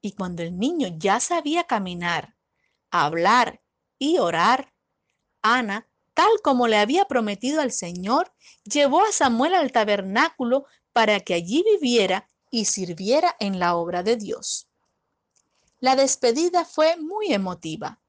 y 0.05 0.13
cuando 0.13 0.43
el 0.43 0.59
niño 0.59 0.89
ya 0.99 1.19
sabía 1.19 1.65
caminar, 1.65 2.37
hablar 2.91 3.63
y 3.99 4.19
orar, 4.19 4.75
Ana, 5.41 5.89
tal 6.13 6.29
como 6.43 6.69
le 6.69 6.77
había 6.77 7.07
prometido 7.07 7.63
al 7.63 7.73
Señor, 7.73 8.31
llevó 8.65 9.01
a 9.03 9.13
Samuel 9.13 9.55
al 9.55 9.73
tabernáculo 9.73 10.67
para 10.93 11.21
que 11.21 11.33
allí 11.33 11.65
viviera 11.65 12.29
y 12.51 12.67
sirviera 12.67 13.35
en 13.41 13.59
la 13.59 13.77
obra 13.77 14.03
de 14.03 14.17
Dios. 14.17 14.69
La 15.81 15.97
despedida 15.97 16.67
fue 16.67 16.99
muy 16.99 17.33
emotiva. 17.33 18.03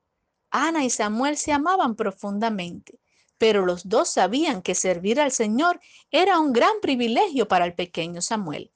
Ana 0.52 0.84
y 0.84 0.90
Samuel 0.90 1.38
se 1.38 1.54
amaban 1.54 1.96
profundamente, 1.96 3.00
pero 3.38 3.66
los 3.66 3.88
dos 3.88 4.10
sabían 4.10 4.62
que 4.62 4.76
servir 4.76 5.22
al 5.22 5.32
Señor 5.32 5.80
era 6.12 6.40
un 6.40 6.52
gran 6.52 6.82
privilegio 6.82 7.48
para 7.48 7.64
el 7.64 7.74
pequeño 7.74 8.22
Samuel. 8.22 8.75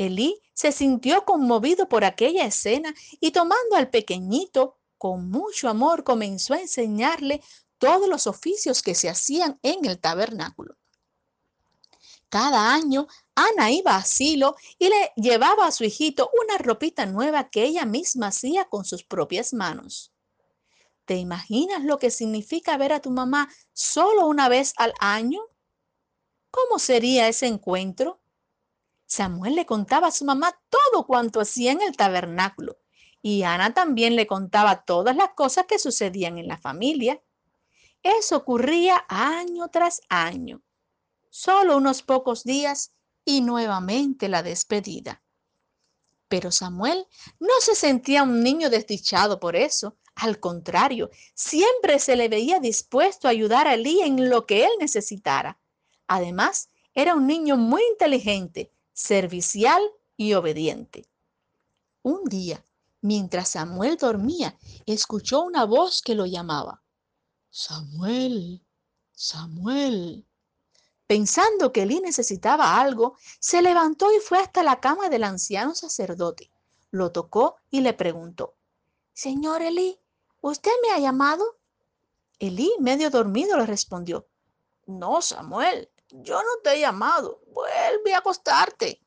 Elí 0.00 0.40
se 0.54 0.72
sintió 0.72 1.26
conmovido 1.26 1.86
por 1.86 2.04
aquella 2.04 2.46
escena 2.46 2.94
y 3.20 3.32
tomando 3.32 3.76
al 3.76 3.90
pequeñito 3.90 4.78
con 4.96 5.30
mucho 5.30 5.68
amor 5.68 6.04
comenzó 6.04 6.54
a 6.54 6.60
enseñarle 6.60 7.42
todos 7.76 8.08
los 8.08 8.26
oficios 8.26 8.82
que 8.82 8.94
se 8.94 9.10
hacían 9.10 9.58
en 9.62 9.84
el 9.84 10.00
tabernáculo. 10.00 10.78
Cada 12.30 12.72
año 12.72 13.08
Ana 13.34 13.72
iba 13.72 13.92
a 13.92 13.98
asilo 13.98 14.56
y 14.78 14.88
le 14.88 15.12
llevaba 15.16 15.66
a 15.66 15.70
su 15.70 15.84
hijito 15.84 16.30
una 16.42 16.56
ropita 16.56 17.04
nueva 17.04 17.50
que 17.50 17.64
ella 17.64 17.84
misma 17.84 18.28
hacía 18.28 18.64
con 18.70 18.86
sus 18.86 19.04
propias 19.04 19.52
manos. 19.52 20.14
¿Te 21.04 21.16
imaginas 21.16 21.84
lo 21.84 21.98
que 21.98 22.10
significa 22.10 22.78
ver 22.78 22.94
a 22.94 23.00
tu 23.00 23.10
mamá 23.10 23.52
solo 23.74 24.26
una 24.28 24.48
vez 24.48 24.72
al 24.78 24.94
año? 24.98 25.42
¿Cómo 26.50 26.78
sería 26.78 27.28
ese 27.28 27.48
encuentro? 27.48 28.18
Samuel 29.10 29.56
le 29.56 29.66
contaba 29.66 30.06
a 30.06 30.12
su 30.12 30.24
mamá 30.24 30.56
todo 30.68 31.04
cuanto 31.04 31.40
hacía 31.40 31.72
en 31.72 31.82
el 31.82 31.96
tabernáculo 31.96 32.78
y 33.20 33.42
Ana 33.42 33.74
también 33.74 34.14
le 34.14 34.28
contaba 34.28 34.84
todas 34.84 35.16
las 35.16 35.30
cosas 35.30 35.66
que 35.66 35.80
sucedían 35.80 36.38
en 36.38 36.46
la 36.46 36.58
familia. 36.58 37.20
Eso 38.04 38.36
ocurría 38.36 39.04
año 39.08 39.68
tras 39.68 40.00
año. 40.08 40.62
Solo 41.28 41.76
unos 41.76 42.02
pocos 42.02 42.44
días 42.44 42.92
y 43.24 43.40
nuevamente 43.40 44.28
la 44.28 44.44
despedida. 44.44 45.24
Pero 46.28 46.52
Samuel 46.52 47.04
no 47.40 47.54
se 47.60 47.74
sentía 47.74 48.22
un 48.22 48.44
niño 48.44 48.70
desdichado 48.70 49.40
por 49.40 49.56
eso. 49.56 49.96
Al 50.14 50.38
contrario, 50.38 51.10
siempre 51.34 51.98
se 51.98 52.14
le 52.14 52.28
veía 52.28 52.60
dispuesto 52.60 53.26
a 53.26 53.32
ayudar 53.32 53.66
a 53.66 53.74
Elí 53.74 54.02
en 54.02 54.30
lo 54.30 54.46
que 54.46 54.64
él 54.64 54.70
necesitara. 54.78 55.58
Además, 56.06 56.68
era 56.94 57.14
un 57.14 57.26
niño 57.26 57.56
muy 57.56 57.82
inteligente, 57.90 58.72
servicial 58.92 59.82
y 60.16 60.34
obediente. 60.34 61.08
Un 62.02 62.24
día, 62.24 62.64
mientras 63.00 63.50
Samuel 63.50 63.96
dormía, 63.96 64.58
escuchó 64.86 65.42
una 65.42 65.64
voz 65.64 66.02
que 66.02 66.14
lo 66.14 66.26
llamaba. 66.26 66.82
Samuel, 67.50 68.62
Samuel. 69.12 70.26
Pensando 71.06 71.72
que 71.72 71.82
Elí 71.82 72.00
necesitaba 72.00 72.80
algo, 72.80 73.16
se 73.40 73.62
levantó 73.62 74.12
y 74.14 74.20
fue 74.20 74.38
hasta 74.38 74.62
la 74.62 74.80
cama 74.80 75.08
del 75.08 75.24
anciano 75.24 75.74
sacerdote. 75.74 76.50
Lo 76.90 77.10
tocó 77.12 77.56
y 77.70 77.80
le 77.80 77.94
preguntó, 77.94 78.54
Señor 79.12 79.62
Elí, 79.62 80.00
¿Usted 80.42 80.70
me 80.82 80.92
ha 80.92 80.98
llamado? 80.98 81.58
Elí, 82.38 82.72
medio 82.80 83.10
dormido, 83.10 83.58
le 83.58 83.66
respondió. 83.66 84.26
No, 84.86 85.20
Samuel, 85.20 85.89
yo 86.12 86.42
no 86.42 86.60
te 86.62 86.74
he 86.74 86.80
llamado. 86.80 87.40
Vuelve 87.52 88.14
a 88.14 88.18
acostarte. 88.18 89.02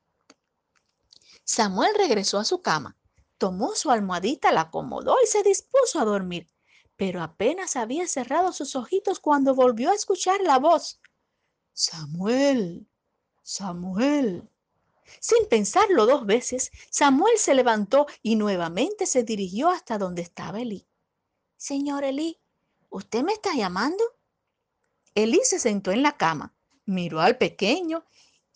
Samuel 1.43 1.93
regresó 1.95 2.39
a 2.39 2.45
su 2.45 2.61
cama, 2.61 2.97
tomó 3.37 3.75
su 3.75 3.91
almohadita, 3.91 4.51
la 4.51 4.61
acomodó 4.61 5.17
y 5.23 5.27
se 5.27 5.43
dispuso 5.43 5.99
a 5.99 6.05
dormir. 6.05 6.49
Pero 6.95 7.21
apenas 7.21 7.75
había 7.75 8.07
cerrado 8.07 8.53
sus 8.53 8.75
ojitos 8.75 9.19
cuando 9.19 9.55
volvió 9.55 9.91
a 9.91 9.95
escuchar 9.95 10.41
la 10.41 10.59
voz. 10.59 11.01
Samuel, 11.73 12.87
Samuel. 13.41 14.49
Sin 15.19 15.47
pensarlo 15.49 16.05
dos 16.05 16.25
veces, 16.25 16.71
Samuel 16.89 17.37
se 17.37 17.53
levantó 17.53 18.07
y 18.21 18.35
nuevamente 18.35 19.05
se 19.05 19.23
dirigió 19.23 19.69
hasta 19.69 19.97
donde 19.97 20.21
estaba 20.21 20.61
Elí. 20.61 20.87
Señor 21.57 22.03
Elí, 22.03 22.39
¿usted 22.89 23.23
me 23.23 23.33
está 23.33 23.53
llamando? 23.53 24.03
Elí 25.15 25.41
se 25.43 25.59
sentó 25.59 25.91
en 25.91 26.03
la 26.03 26.17
cama, 26.17 26.52
miró 26.85 27.21
al 27.21 27.37
pequeño, 27.37 28.05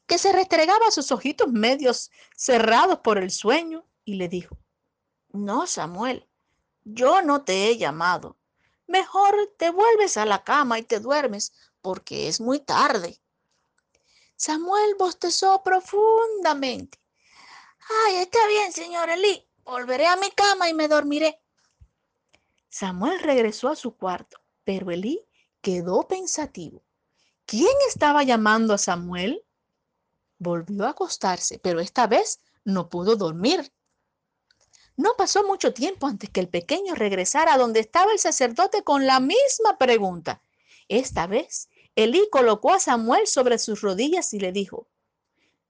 que 0.05 0.17
se 0.17 0.31
restregaba 0.31 0.91
sus 0.91 1.11
ojitos 1.11 1.51
medios 1.51 2.11
cerrados 2.35 2.99
por 2.99 3.17
el 3.17 3.31
sueño, 3.31 3.85
y 4.05 4.15
le 4.15 4.29
dijo, 4.29 4.57
No, 5.29 5.67
Samuel, 5.67 6.27
yo 6.83 7.21
no 7.21 7.43
te 7.43 7.67
he 7.67 7.77
llamado. 7.77 8.37
Mejor 8.87 9.53
te 9.57 9.69
vuelves 9.69 10.15
a 10.15 10.25
la 10.25 10.43
cama 10.43 10.79
y 10.79 10.83
te 10.83 10.99
duermes, 10.99 11.51
porque 11.81 12.29
es 12.29 12.39
muy 12.39 12.59
tarde. 12.59 13.19
Samuel 14.37 14.95
bostezó 14.97 15.61
profundamente. 15.63 16.99
Ay, 18.05 18.17
está 18.17 18.45
bien, 18.47 18.71
señor 18.71 19.09
Elí. 19.09 19.45
Volveré 19.65 20.07
a 20.07 20.15
mi 20.15 20.31
cama 20.31 20.69
y 20.69 20.73
me 20.73 20.87
dormiré. 20.87 21.41
Samuel 22.69 23.19
regresó 23.19 23.67
a 23.69 23.75
su 23.75 23.97
cuarto, 23.97 24.39
pero 24.63 24.91
Elí 24.91 25.25
quedó 25.61 26.07
pensativo. 26.07 26.83
¿Quién 27.47 27.71
estaba 27.87 28.23
llamando 28.23 28.73
a 28.73 28.77
Samuel? 28.77 29.41
Volvió 30.37 30.85
a 30.85 30.89
acostarse, 30.89 31.59
pero 31.59 31.79
esta 31.79 32.05
vez 32.05 32.41
no 32.65 32.89
pudo 32.89 33.15
dormir. 33.15 33.71
No 34.97 35.13
pasó 35.17 35.47
mucho 35.47 35.73
tiempo 35.73 36.07
antes 36.07 36.29
que 36.29 36.41
el 36.41 36.49
pequeño 36.49 36.93
regresara 36.93 37.53
a 37.53 37.57
donde 37.57 37.79
estaba 37.79 38.11
el 38.11 38.19
sacerdote 38.19 38.83
con 38.83 39.05
la 39.05 39.21
misma 39.21 39.77
pregunta. 39.77 40.41
Esta 40.89 41.25
vez, 41.25 41.69
Elí 41.95 42.27
colocó 42.29 42.73
a 42.73 42.81
Samuel 42.81 43.27
sobre 43.27 43.59
sus 43.59 43.79
rodillas 43.79 44.33
y 44.33 44.41
le 44.41 44.51
dijo, 44.51 44.89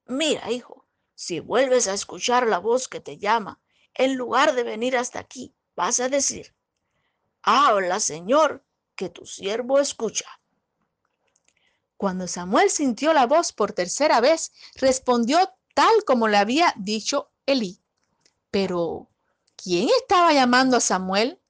Mira, 0.07 0.49
hijo, 0.49 0.87
si 1.13 1.41
vuelves 1.41 1.87
a 1.87 1.93
escuchar 1.93 2.47
la 2.47 2.57
voz 2.57 2.87
que 2.87 3.01
te 3.01 3.19
llama, 3.19 3.61
en 3.93 4.15
lugar 4.15 4.55
de 4.55 4.63
venir 4.63 4.97
hasta 4.97 5.19
aquí, 5.19 5.53
vas 5.75 5.99
a 5.99 6.09
decir, 6.09 6.55
Habla, 7.43 7.99
Señor, 7.99 8.65
que 8.95 9.09
tu 9.09 9.27
siervo 9.27 9.77
escucha. 9.77 10.25
Cuando 11.97 12.27
Samuel 12.27 12.69
sintió 12.69 13.11
la 13.13 13.25
voz 13.25 13.51
por 13.51 13.73
tercera 13.73 14.21
vez, 14.21 14.51
respondió 14.75 15.39
tal 15.73 16.05
como 16.05 16.27
le 16.27 16.37
había 16.37 16.73
dicho 16.77 17.31
Elí. 17.45 17.81
Pero, 18.51 19.09
¿quién 19.55 19.89
estaba 19.99 20.31
llamando 20.31 20.77
a 20.77 20.81
Samuel? 20.81 21.41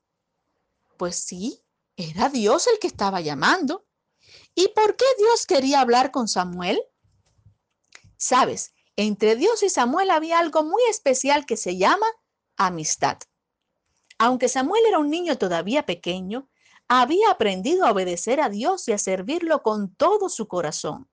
Pues 0.97 1.17
sí, 1.17 1.62
era 1.97 2.29
Dios 2.29 2.67
el 2.67 2.79
que 2.79 2.88
estaba 2.88 3.21
llamando. 3.21 3.86
¿Y 4.55 4.69
por 4.69 4.95
qué 4.95 5.05
Dios 5.17 5.45
quería 5.45 5.81
hablar 5.81 6.12
con 6.12 6.27
Samuel? 6.27 6.81
Sabes, 8.17 8.73
entre 8.95 9.36
Dios 9.36 9.62
y 9.63 9.69
Samuel 9.69 10.10
había 10.10 10.39
algo 10.39 10.63
muy 10.63 10.81
especial 10.89 11.45
que 11.45 11.57
se 11.57 11.77
llama 11.77 12.07
amistad. 12.55 13.17
Aunque 14.17 14.49
Samuel 14.49 14.83
era 14.88 14.97
un 14.97 15.12
niño 15.12 15.38
todavía 15.38 15.86
pequeño, 15.86 16.49
había 16.88 17.32
aprendido 17.32 17.86
a 17.86 17.91
obedecer 17.91 18.39
a 18.39 18.50
Dios 18.50 18.88
y 18.88 18.93
a 18.93 18.97
servirlo 18.97 19.62
con 19.63 19.93
todo 19.93 20.30
su 20.30 20.47
corazón. 20.47 21.10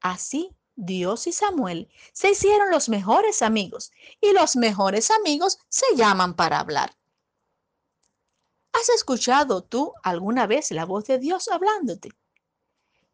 Así, 0.00 0.56
Dios 0.76 1.26
y 1.26 1.32
Samuel 1.32 1.88
se 2.12 2.30
hicieron 2.30 2.70
los 2.70 2.88
mejores 2.88 3.42
amigos 3.42 3.90
y 4.20 4.32
los 4.32 4.56
mejores 4.56 5.10
amigos 5.10 5.58
se 5.68 5.86
llaman 5.96 6.34
para 6.34 6.60
hablar. 6.60 6.96
¿Has 8.72 8.90
escuchado 8.90 9.64
tú 9.64 9.94
alguna 10.02 10.46
vez 10.46 10.70
la 10.70 10.84
voz 10.84 11.06
de 11.06 11.18
Dios 11.18 11.48
hablándote? 11.48 12.10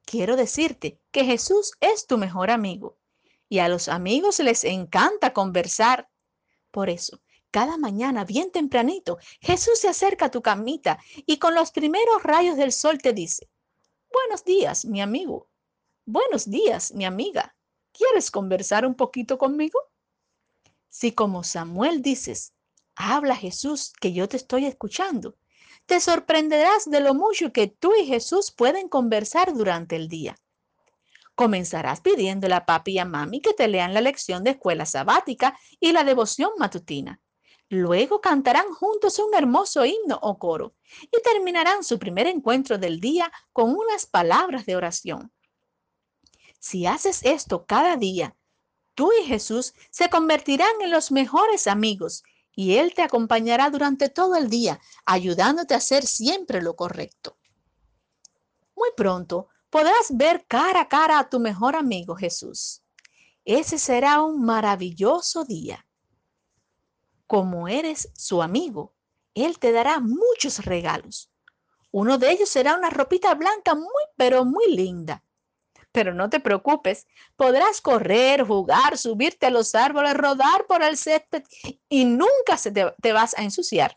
Quiero 0.04 0.34
decirte 0.34 1.00
que 1.12 1.24
Jesús 1.24 1.72
es 1.80 2.06
tu 2.08 2.18
mejor 2.18 2.50
amigo 2.50 2.98
y 3.48 3.60
a 3.60 3.68
los 3.68 3.88
amigos 3.88 4.40
les 4.40 4.64
encanta 4.64 5.32
conversar. 5.32 6.10
Por 6.72 6.90
eso, 6.90 7.20
cada 7.52 7.76
mañana, 7.76 8.24
bien 8.24 8.50
tempranito, 8.50 9.18
Jesús 9.40 9.78
se 9.78 9.88
acerca 9.88 10.26
a 10.26 10.30
tu 10.30 10.42
camita 10.42 10.98
y 11.26 11.38
con 11.38 11.54
los 11.54 11.70
primeros 11.70 12.22
rayos 12.22 12.56
del 12.56 12.72
sol 12.72 12.98
te 12.98 13.12
dice, 13.12 13.48
buenos 14.10 14.42
días, 14.44 14.86
mi 14.86 15.00
amigo. 15.02 15.48
Buenos 16.06 16.50
días, 16.50 16.92
mi 16.94 17.04
amiga. 17.04 17.54
¿Quieres 17.92 18.30
conversar 18.30 18.86
un 18.86 18.94
poquito 18.94 19.36
conmigo? 19.36 19.78
Si 20.88 21.12
como 21.12 21.44
Samuel 21.44 22.02
dices, 22.02 22.54
habla 22.96 23.36
Jesús, 23.36 23.92
que 24.00 24.12
yo 24.12 24.28
te 24.28 24.38
estoy 24.38 24.64
escuchando, 24.64 25.36
te 25.84 26.00
sorprenderás 26.00 26.90
de 26.90 27.00
lo 27.00 27.12
mucho 27.14 27.52
que 27.52 27.66
tú 27.66 27.92
y 27.94 28.06
Jesús 28.06 28.50
pueden 28.50 28.88
conversar 28.88 29.52
durante 29.52 29.96
el 29.96 30.08
día. 30.08 30.36
Comenzarás 31.34 32.00
pidiéndole 32.00 32.54
a 32.54 32.66
papi 32.66 32.92
y 32.92 32.98
a 32.98 33.04
mami 33.04 33.40
que 33.40 33.52
te 33.52 33.68
lean 33.68 33.94
la 33.94 34.00
lección 34.00 34.42
de 34.42 34.50
escuela 34.50 34.86
sabática 34.86 35.58
y 35.80 35.92
la 35.92 36.02
devoción 36.02 36.50
matutina. 36.58 37.21
Luego 37.74 38.20
cantarán 38.20 38.70
juntos 38.74 39.18
un 39.18 39.32
hermoso 39.32 39.86
himno 39.86 40.18
o 40.20 40.38
coro 40.38 40.74
y 41.04 41.22
terminarán 41.22 41.82
su 41.82 41.98
primer 41.98 42.26
encuentro 42.26 42.76
del 42.76 43.00
día 43.00 43.32
con 43.54 43.74
unas 43.74 44.04
palabras 44.04 44.66
de 44.66 44.76
oración. 44.76 45.32
Si 46.58 46.84
haces 46.84 47.22
esto 47.24 47.64
cada 47.64 47.96
día, 47.96 48.36
tú 48.94 49.10
y 49.18 49.24
Jesús 49.24 49.72
se 49.88 50.10
convertirán 50.10 50.82
en 50.82 50.90
los 50.90 51.10
mejores 51.10 51.66
amigos 51.66 52.24
y 52.54 52.74
Él 52.74 52.92
te 52.92 53.00
acompañará 53.00 53.70
durante 53.70 54.10
todo 54.10 54.36
el 54.36 54.50
día, 54.50 54.78
ayudándote 55.06 55.72
a 55.72 55.78
hacer 55.78 56.04
siempre 56.04 56.60
lo 56.60 56.76
correcto. 56.76 57.38
Muy 58.76 58.90
pronto 58.94 59.48
podrás 59.70 60.08
ver 60.10 60.44
cara 60.46 60.82
a 60.82 60.88
cara 60.88 61.18
a 61.18 61.30
tu 61.30 61.40
mejor 61.40 61.74
amigo 61.74 62.16
Jesús. 62.16 62.82
Ese 63.46 63.78
será 63.78 64.20
un 64.20 64.44
maravilloso 64.44 65.44
día 65.44 65.86
como 67.32 67.66
eres 67.66 68.10
su 68.14 68.42
amigo, 68.42 68.92
Él 69.32 69.58
te 69.58 69.72
dará 69.72 70.00
muchos 70.00 70.66
regalos. 70.66 71.32
Uno 71.90 72.18
de 72.18 72.30
ellos 72.30 72.50
será 72.50 72.76
una 72.76 72.90
ropita 72.90 73.34
blanca 73.34 73.74
muy, 73.74 74.04
pero 74.18 74.44
muy 74.44 74.76
linda. 74.76 75.24
Pero 75.92 76.12
no 76.12 76.28
te 76.28 76.40
preocupes, 76.40 77.06
podrás 77.34 77.80
correr, 77.80 78.42
jugar, 78.46 78.98
subirte 78.98 79.46
a 79.46 79.50
los 79.50 79.74
árboles, 79.74 80.12
rodar 80.12 80.66
por 80.68 80.82
el 80.82 80.98
césped 80.98 81.42
y 81.88 82.04
nunca 82.04 82.58
se 82.58 82.70
te, 82.70 82.92
te 83.00 83.14
vas 83.14 83.32
a 83.38 83.42
ensuciar. 83.44 83.96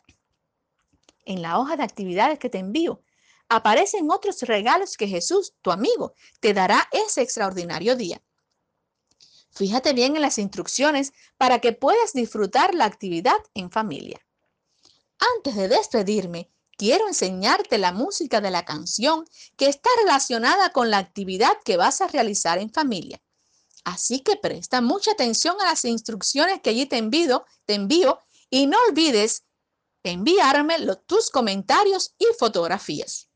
En 1.25 1.41
la 1.41 1.59
hoja 1.59 1.75
de 1.75 1.83
actividades 1.83 2.39
que 2.39 2.49
te 2.49 2.59
envío 2.59 3.01
aparecen 3.49 4.09
otros 4.09 4.43
regalos 4.43 4.95
que 4.95 5.09
Jesús, 5.09 5.55
tu 5.61 5.71
amigo, 5.71 6.13
te 6.39 6.53
dará 6.53 6.87
ese 6.93 7.21
extraordinario 7.21 7.97
día. 7.97 8.21
Fíjate 9.55 9.93
bien 9.93 10.17
en 10.17 10.21
las 10.21 10.37
instrucciones 10.37 11.13
para 11.37 11.59
que 11.59 11.71
puedas 11.71 12.11
disfrutar 12.11 12.75
la 12.75 12.83
actividad 12.83 13.37
en 13.53 13.71
familia. 13.71 14.19
Antes 15.37 15.55
de 15.55 15.69
despedirme, 15.69 16.51
quiero 16.77 17.07
enseñarte 17.07 17.77
la 17.77 17.93
música 17.93 18.41
de 18.41 18.51
la 18.51 18.65
canción 18.65 19.25
que 19.55 19.69
está 19.69 19.89
relacionada 20.01 20.71
con 20.71 20.91
la 20.91 20.97
actividad 20.97 21.53
que 21.63 21.77
vas 21.77 22.01
a 22.01 22.07
realizar 22.07 22.57
en 22.57 22.69
familia. 22.69 23.21
Así 23.85 24.19
que 24.19 24.35
presta 24.35 24.81
mucha 24.81 25.11
atención 25.11 25.55
a 25.61 25.65
las 25.65 25.85
instrucciones 25.85 26.59
que 26.61 26.71
allí 26.71 26.85
te 26.85 26.97
envío, 26.97 27.45
te 27.65 27.75
envío 27.75 28.19
y 28.49 28.67
no 28.67 28.77
olvides 28.89 29.45
enviarme 30.03 30.75
tus 31.05 31.29
comentarios 31.29 32.13
y 32.17 32.25
fotografías. 32.37 33.29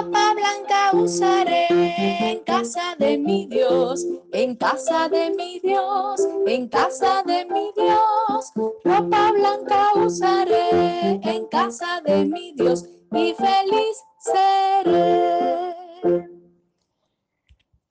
Ropa 0.00 0.32
blanca 0.32 0.90
usaré 0.94 1.66
en 1.68 2.42
casa 2.44 2.96
de 2.98 3.18
mi 3.18 3.46
Dios, 3.46 4.06
en 4.32 4.56
casa 4.56 5.10
de 5.10 5.30
mi 5.32 5.60
Dios, 5.60 6.26
en 6.46 6.68
casa 6.68 7.22
de 7.26 7.44
mi 7.44 7.70
Dios. 7.76 8.50
Ropa 8.82 9.30
blanca 9.32 9.90
usaré 9.96 11.20
en 11.22 11.44
casa 11.48 12.00
de 12.00 12.24
mi 12.24 12.52
Dios 12.52 12.86
y 13.12 13.34
feliz 13.34 13.98
seré. 14.20 15.76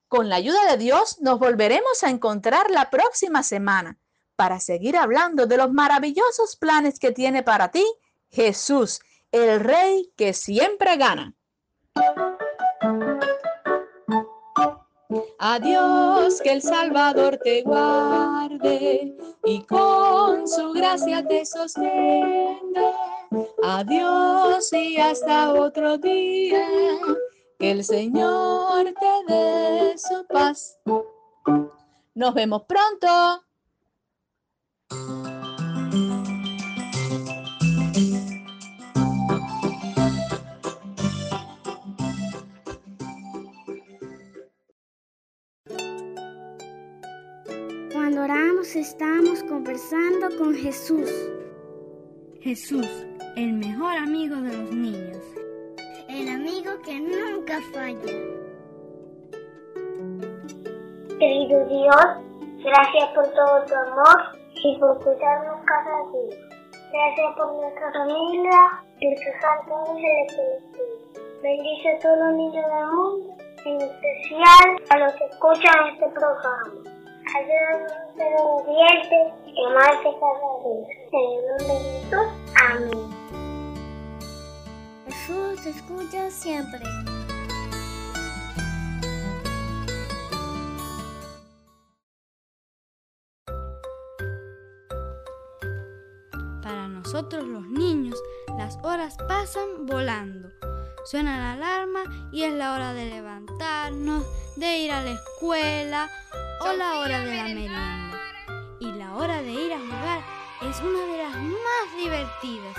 Con 0.07 0.29
la 0.29 0.37
ayuda 0.37 0.65
de 0.71 0.77
Dios 0.77 1.19
nos 1.21 1.37
volveremos 1.37 2.03
a 2.03 2.09
encontrar 2.09 2.71
la 2.71 2.89
próxima 2.89 3.43
semana 3.43 3.99
para 4.35 4.59
seguir 4.59 4.97
hablando 4.97 5.45
de 5.45 5.57
los 5.57 5.71
maravillosos 5.71 6.55
planes 6.55 6.97
que 6.97 7.11
tiene 7.11 7.43
para 7.43 7.69
ti 7.69 7.85
Jesús, 8.31 8.99
el 9.31 9.59
Rey 9.59 10.11
que 10.17 10.33
siempre 10.33 10.97
gana. 10.97 11.35
Adiós, 15.39 16.41
que 16.41 16.51
el 16.51 16.61
Salvador 16.61 17.37
te 17.43 17.63
guarde 17.63 19.17
y 19.45 19.61
con 19.63 20.47
su 20.47 20.73
gracia 20.73 21.25
te 21.25 21.45
sostenga. 21.45 22.93
Adiós 23.63 24.71
y 24.73 24.97
hasta 24.97 25.53
otro 25.53 25.97
día, 25.97 26.67
que 27.57 27.71
el 27.71 27.83
Señor 27.83 28.93
te 28.99 29.33
dé 29.33 29.97
su 29.97 30.25
paz. 30.27 30.77
Nos 32.13 32.33
vemos 32.33 32.63
pronto. 32.67 33.48
Estamos 48.75 49.43
conversando 49.43 50.27
con 50.37 50.53
Jesús. 50.53 51.09
Jesús, 52.41 52.87
el 53.35 53.53
mejor 53.53 53.93
amigo 53.97 54.35
de 54.35 54.57
los 54.57 54.71
niños. 54.71 55.23
El 56.07 56.27
amigo 56.29 56.71
que 56.83 56.99
nunca 56.99 57.59
falla. 57.73 58.13
Querido 61.19 61.65
Dios, 61.67 62.63
gracias 62.63 63.09
por 63.15 63.27
todo 63.29 63.65
tu 63.65 63.75
amor 63.75 64.39
y 64.63 64.79
por 64.79 65.03
cuidarnos 65.03 65.59
cada 65.65 66.11
día. 66.11 66.37
Gracias 66.91 67.35
por 67.37 67.53
nuestra 67.55 67.91
familia 67.91 68.83
y 68.99 69.15
tu 69.15 69.21
santo 69.41 69.91
ángel 69.91 70.89
Bendice 71.41 71.89
a 71.89 71.99
todos 71.99 72.19
los 72.19 72.33
niños 72.35 72.65
del 72.65 72.85
mundo, 72.87 73.35
en 73.65 73.81
especial 73.81 74.81
a 74.89 74.97
los 74.97 75.13
que 75.13 75.25
escuchan 75.25 75.87
este 75.93 76.07
programa. 76.09 76.99
Ayúdanos 77.35 78.08
a 78.19 78.23
ser 78.23 78.33
obedientes 78.41 79.33
y 79.45 79.65
amarte 79.65 80.09
cada 80.19 80.49
día. 80.63 80.99
De. 81.11 82.17
Amén. 82.67 83.19
Jesús 85.05 85.61
te 85.63 85.69
escucha 85.69 86.29
siempre. 86.29 86.79
Para 96.61 96.87
nosotros 96.87 97.43
los 97.45 97.63
niños, 97.67 98.21
las 98.57 98.77
horas 98.83 99.17
pasan 99.27 99.85
volando. 99.85 100.49
Suena 101.05 101.37
la 101.37 101.53
alarma 101.53 102.29
y 102.31 102.43
es 102.43 102.53
la 102.53 102.73
hora 102.73 102.93
de 102.93 103.05
levantarnos, 103.05 104.25
de 104.57 104.77
ir 104.79 104.91
a 104.91 105.01
la 105.01 105.11
escuela 105.11 106.09
o 106.61 106.73
la 106.73 106.99
hora 106.99 107.19
de 107.21 107.35
la 107.35 107.43
merienda. 107.43 107.98
Hora 109.19 109.41
de 109.41 109.51
ir 109.51 109.73
a 109.73 109.79
jugar 109.79 110.21
es 110.61 110.79
una 110.79 111.01
de 111.01 111.17
las 111.17 111.35
más 111.35 112.01
divertidas. 112.01 112.77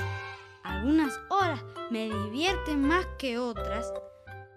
Algunas 0.63 1.21
horas 1.29 1.63
me 1.91 2.05
divierten 2.05 2.81
más 2.83 3.07
que 3.19 3.37
otras. 3.37 3.93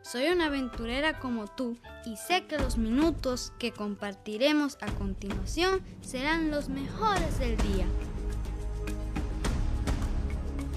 Soy 0.02 0.30
una 0.30 0.46
aventurera 0.46 1.20
como 1.20 1.46
tú 1.48 1.78
y 2.06 2.16
sé 2.16 2.46
que 2.46 2.58
los 2.58 2.78
minutos 2.78 3.52
que 3.60 3.74
compartiremos 3.74 4.78
a 4.80 4.86
continuación 4.94 5.82
serán 6.00 6.52
los 6.52 6.70
mejores 6.70 7.38
del 7.38 7.58
día. 7.58 7.86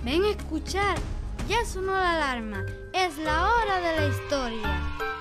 Ven 0.02 0.24
a 0.24 0.30
escuchar, 0.30 0.98
ya 1.48 1.64
sonó 1.64 1.92
la 1.92 2.16
alarma, 2.16 2.66
es 2.92 3.16
la 3.18 3.48
hora 3.48 3.76
de 3.76 4.00
la 4.00 4.08
historia. 4.08 5.15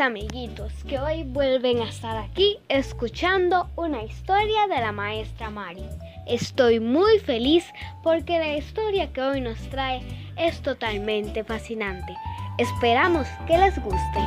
Amiguitos 0.00 0.72
que 0.84 0.98
hoy 0.98 1.24
vuelven 1.24 1.80
a 1.80 1.88
estar 1.88 2.16
aquí 2.16 2.56
escuchando 2.68 3.68
una 3.76 4.02
historia 4.02 4.66
de 4.66 4.80
la 4.80 4.92
maestra 4.92 5.50
Mari. 5.50 5.84
Estoy 6.26 6.80
muy 6.80 7.18
feliz 7.18 7.66
porque 8.02 8.38
la 8.38 8.56
historia 8.56 9.12
que 9.12 9.20
hoy 9.20 9.40
nos 9.40 9.58
trae 9.68 10.02
es 10.36 10.62
totalmente 10.62 11.44
fascinante. 11.44 12.14
Esperamos 12.56 13.26
que 13.46 13.58
les 13.58 13.82
guste. 13.82 14.20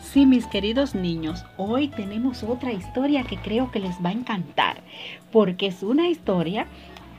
Sí, 0.00 0.24
mis 0.24 0.46
queridos 0.46 0.94
niños, 0.94 1.44
hoy 1.58 1.88
tenemos 1.88 2.42
otra 2.42 2.72
historia 2.72 3.22
que 3.24 3.36
creo 3.36 3.70
que 3.70 3.80
les 3.80 4.02
va 4.02 4.08
a 4.08 4.12
encantar, 4.12 4.82
porque 5.30 5.66
es 5.66 5.82
una 5.82 6.08
historia 6.08 6.66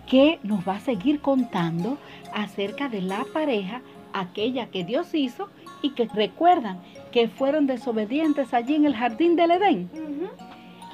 que 0.10 0.40
nos 0.44 0.68
va 0.68 0.76
a 0.76 0.80
seguir 0.80 1.20
contando 1.22 1.98
acerca 2.34 2.90
de 2.90 3.02
la 3.02 3.26
pareja, 3.34 3.82
aquella 4.14 4.68
que 4.68 4.84
Dios 4.84 5.14
hizo 5.14 5.50
y 5.82 5.92
que 5.92 6.08
recuerdan 6.14 6.80
que 7.12 7.28
fueron 7.28 7.68
desobedientes 7.68 8.54
allí 8.54 8.76
en 8.76 8.86
el 8.86 8.96
jardín 8.96 9.36
del 9.36 9.52
Edén. 9.52 9.90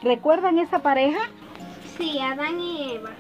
¿Recuerdan 0.02 0.60
esa 0.60 0.80
pareja? 0.80 1.30
Sí, 1.98 2.20
Adán 2.20 2.60
y 2.60 2.94
Eva. 2.96 3.12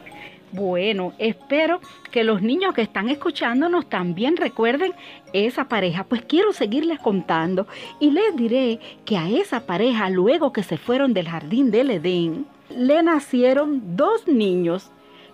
Bueno, 0.53 1.13
espero 1.17 1.81
que 2.11 2.23
los 2.23 2.43
niños 2.43 2.75
que 2.75 2.83
están 2.83 3.09
escuchándonos 3.09 3.87
también 3.87 4.37
recuerden 4.37 4.93
esa 5.33 5.67
pareja. 5.67 6.03
Pues 6.03 6.23
quiero 6.25 6.53
seguirles 6.53 6.99
contando 6.99 7.65
y 7.99 8.11
les 8.11 8.35
diré 8.35 8.79
que 9.03 9.17
a 9.17 9.27
esa 9.29 9.65
pareja, 9.65 10.11
luego 10.11 10.53
que 10.53 10.61
se 10.61 10.77
fueron 10.77 11.15
del 11.15 11.27
jardín 11.27 11.71
del 11.71 11.89
Edén, 11.89 12.45
le 12.69 13.01
nacieron 13.01 13.95
dos 13.95 14.27
niños. 14.27 14.91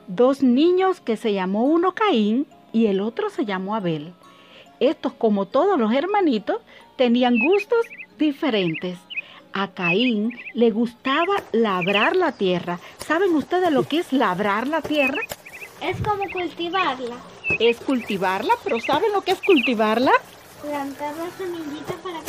Dos 0.10 0.42
niños 0.42 1.02
que 1.02 1.18
se 1.18 1.34
llamó 1.34 1.66
uno 1.66 1.94
Caín 1.94 2.48
y 2.74 2.88
el 2.88 3.00
otro 3.00 3.30
se 3.30 3.46
llamó 3.46 3.76
Abel. 3.76 4.12
Estos, 4.80 5.14
como 5.14 5.46
todos 5.46 5.78
los 5.78 5.94
hermanitos, 5.94 6.62
tenían 6.96 7.38
gustos 7.38 7.86
diferentes. 8.18 8.98
A 9.54 9.68
Caín 9.68 10.36
le 10.56 10.72
gustaba 10.72 11.44
labrar 11.52 12.16
la 12.16 12.32
tierra. 12.32 12.80
¿Saben 13.06 13.36
ustedes 13.36 13.72
lo 13.72 13.84
que 13.84 14.00
es 14.00 14.12
labrar 14.12 14.68
la 14.68 14.82
tierra? 14.82 15.22
Es 15.80 16.02
como 16.02 16.28
cultivarla. 16.32 17.18
Es 17.60 17.78
cultivarla, 17.78 18.56
pero 18.64 18.80
¿saben 18.80 19.12
lo 19.12 19.22
que 19.22 19.34
es 19.34 19.42
cultivarla? 19.44 20.14
Plantar 20.64 21.16
las 21.18 21.34
semillitas 21.34 21.98
para 21.98 22.20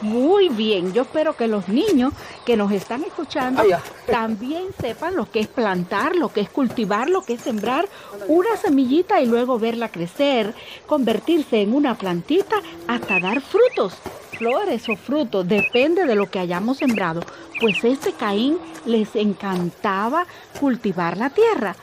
Muy 0.00 0.48
bien, 0.48 0.92
yo 0.92 1.02
espero 1.02 1.36
que 1.36 1.46
los 1.46 1.68
niños 1.68 2.12
que 2.44 2.56
nos 2.56 2.72
están 2.72 3.04
escuchando 3.04 3.62
también 4.06 4.64
sepan 4.80 5.14
lo 5.14 5.30
que 5.30 5.40
es 5.40 5.48
plantar, 5.48 6.16
lo 6.16 6.32
que 6.32 6.40
es 6.40 6.48
cultivar, 6.48 7.08
lo 7.08 7.22
que 7.22 7.34
es 7.34 7.42
sembrar 7.42 7.88
una 8.26 8.56
semillita 8.56 9.20
y 9.20 9.26
luego 9.26 9.58
verla 9.58 9.90
crecer, 9.90 10.54
convertirse 10.86 11.60
en 11.60 11.74
una 11.74 11.96
plantita 11.96 12.56
hasta 12.88 13.20
dar 13.20 13.40
frutos 13.40 13.94
flores 14.42 14.88
o 14.88 14.96
frutos, 14.96 15.46
depende 15.46 16.04
de 16.04 16.16
lo 16.16 16.28
que 16.28 16.40
hayamos 16.40 16.78
sembrado. 16.78 17.20
Pues 17.60 17.84
este 17.84 18.12
Caín 18.12 18.58
les 18.84 19.14
encantaba 19.14 20.26
cultivar 20.58 21.16
la 21.16 21.30
tierra. 21.30 21.76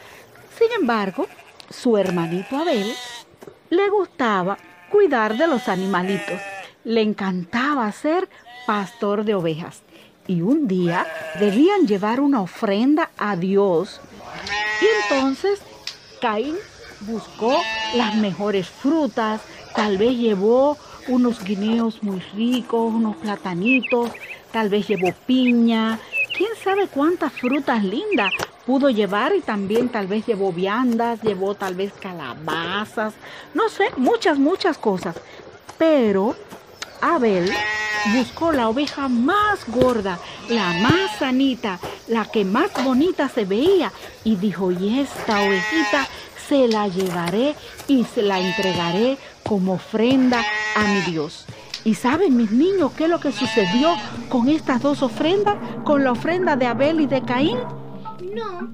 Sin 0.58 0.68
embargo, 0.78 1.26
su 1.70 1.98
hermanito 1.98 2.58
Abel 2.58 2.92
le 3.70 3.90
gustaba 3.90 4.58
cuidar 4.92 5.38
de 5.38 5.48
los 5.48 5.70
animalitos. 5.70 6.42
Le 6.84 7.02
encantaba 7.02 7.92
ser 7.92 8.30
pastor 8.66 9.26
de 9.26 9.36
ovejas. 9.36 9.82
Y 10.28 10.42
un 10.42 10.68
día 10.68 11.08
debían 11.40 11.88
llevar 11.88 12.20
una 12.20 12.42
ofrenda 12.42 13.10
a 13.18 13.36
Dios. 13.36 14.00
Y 14.82 14.86
entonces 15.04 15.62
Caín 16.22 16.56
buscó 17.02 17.58
las 17.96 18.16
mejores 18.16 18.68
frutas, 18.68 19.42
tal 19.76 19.98
vez 19.98 20.18
llevó 20.18 20.78
unos 21.08 21.44
guineos 21.44 22.04
muy 22.04 22.20
ricos, 22.36 22.94
unos 22.94 23.16
platanitos, 23.18 24.12
tal 24.52 24.70
vez 24.70 24.88
llevó 24.88 25.12
piña, 25.26 26.00
quién 26.36 26.52
sabe 26.64 26.88
cuántas 26.88 27.34
frutas 27.34 27.84
lindas 27.84 28.32
pudo 28.66 28.90
llevar 28.90 29.36
y 29.36 29.42
también 29.42 29.90
tal 29.90 30.08
vez 30.08 30.26
llevó 30.26 30.54
viandas, 30.54 31.22
llevó 31.22 31.56
tal 31.56 31.76
vez 31.76 31.92
calabazas, 31.94 33.14
no 33.54 33.68
sé, 33.70 33.90
muchas, 33.98 34.38
muchas 34.38 34.78
cosas. 34.78 35.16
Pero 35.78 36.36
Abel 37.02 37.52
buscó 38.16 38.52
la 38.52 38.70
oveja 38.70 39.08
más 39.08 39.68
gorda, 39.68 40.20
la 40.50 40.74
más 40.82 41.18
sanita, 41.18 41.80
la 42.08 42.26
que 42.26 42.46
más 42.46 42.72
bonita 42.84 43.30
se 43.30 43.46
veía 43.46 43.92
y 44.24 44.36
dijo, 44.36 44.72
y 44.72 45.00
esta 45.00 45.42
ovejita 45.42 46.08
se 46.48 46.68
la 46.68 46.88
llevaré 46.88 47.56
y 47.88 48.04
se 48.04 48.22
la 48.22 48.40
entregaré 48.40 49.18
como 49.44 49.74
ofrenda 49.74 50.44
a 50.76 50.84
mi 50.84 51.02
Dios. 51.12 51.46
¿Y 51.86 51.96
saben 51.96 52.36
mis 52.36 52.52
niños 52.52 52.92
qué 52.98 53.06
es 53.06 53.10
lo 53.10 53.20
que 53.20 53.32
sucedió 53.32 53.96
con 54.28 54.50
estas 54.50 54.82
dos 54.82 55.02
ofrendas? 55.02 55.56
Con 55.84 56.04
la 56.04 56.12
ofrenda 56.12 56.56
de 56.56 56.66
Abel 56.66 57.02
y 57.02 57.08
de 57.08 57.22
Caín. 57.22 57.58
No. 58.34 58.74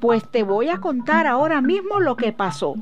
Pues 0.00 0.24
te 0.24 0.42
voy 0.44 0.68
a 0.68 0.78
contar 0.78 1.26
ahora 1.26 1.60
mismo 1.60 2.00
lo 2.00 2.16
que 2.16 2.32
pasó. 2.32 2.76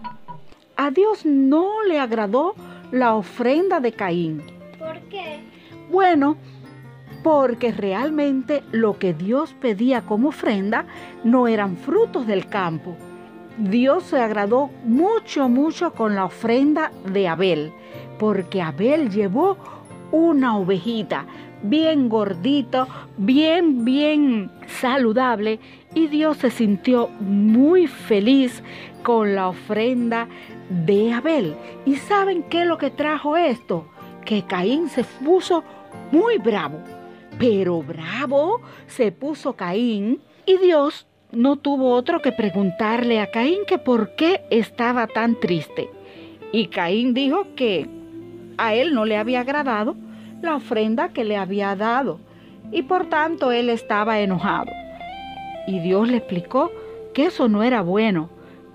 A 0.77 0.91
Dios 0.91 1.25
no 1.25 1.83
le 1.83 1.99
agradó 1.99 2.55
la 2.93 3.15
ofrenda 3.15 3.81
de 3.81 3.93
Caín. 3.93 4.56
¿Por 5.07 5.11
qué? 5.11 5.41
Bueno, 5.91 6.37
porque 7.23 7.71
realmente 7.71 8.65
lo 8.73 8.99
que 8.99 9.15
Dios 9.15 9.55
pedía 9.61 10.03
como 10.03 10.29
ofrenda 10.29 10.87
no 11.23 11.47
eran 11.47 11.77
frutos 11.77 12.27
del 12.27 12.49
campo, 12.49 12.97
Dios 13.59 14.03
se 14.05 14.21
agradó 14.21 14.69
mucho, 14.85 15.49
mucho 15.49 15.93
con 15.93 16.15
la 16.15 16.25
ofrenda 16.25 16.91
de 17.11 17.29
Abel, 17.29 17.73
porque 18.19 18.61
Abel 18.61 19.11
llevó 19.11 19.57
una 20.11 20.59
ovejita 20.59 21.25
bien 21.63 22.09
gordito, 22.09 22.87
bien, 23.17 23.85
bien 23.85 24.51
saludable, 24.67 25.59
y 25.95 26.09
Dios 26.09 26.37
se 26.39 26.51
sintió 26.51 27.09
muy 27.21 27.87
feliz 27.87 28.63
con 29.03 29.35
la 29.35 29.49
ofrenda 29.49 30.29
de 30.69 31.13
Abel. 31.15 31.57
¿Y 31.87 31.97
saben 31.97 32.43
qué 32.43 32.63
es 32.63 32.67
lo 32.67 32.77
que 32.77 32.91
trajo 32.91 33.37
esto? 33.37 33.87
Que 34.27 34.43
Caín 34.43 34.89
se 34.89 35.05
puso 35.05 35.65
muy 36.11 36.39
bravo, 36.39 36.81
pero 37.39 37.81
bravo 37.83 38.61
se 38.89 39.13
puso 39.13 39.55
Caín 39.55 40.21
y 40.45 40.59
Dios 40.59 41.07
no 41.31 41.57
tuvo 41.57 41.93
otro 41.93 42.21
que 42.21 42.33
preguntarle 42.33 43.21
a 43.21 43.31
Caín 43.31 43.61
que 43.69 43.79
por 43.79 44.17
qué 44.17 44.43
estaba 44.51 45.07
tan 45.07 45.39
triste. 45.39 45.89
Y 46.51 46.67
Caín 46.67 47.15
dijo 47.15 47.47
que 47.55 47.89
a 48.59 48.75
él 48.75 48.95
no 48.95 49.05
le 49.05 49.17
había 49.17 49.41
agradado 49.41 49.95
la 50.43 50.57
ofrenda 50.57 51.11
que 51.11 51.25
le 51.25 51.37
había 51.37 51.77
dado 51.77 52.19
y 52.73 52.83
por 52.83 53.09
tanto 53.09 53.53
él 53.53 53.71
estaba 53.71 54.21
enojado. 54.21 54.73
Y 55.69 55.79
Dios 55.79 56.09
le 56.09 56.17
explicó 56.17 56.73
que 57.15 57.27
eso 57.27 57.49
no 57.49 57.63
era 57.63 57.81
bueno 57.81 58.29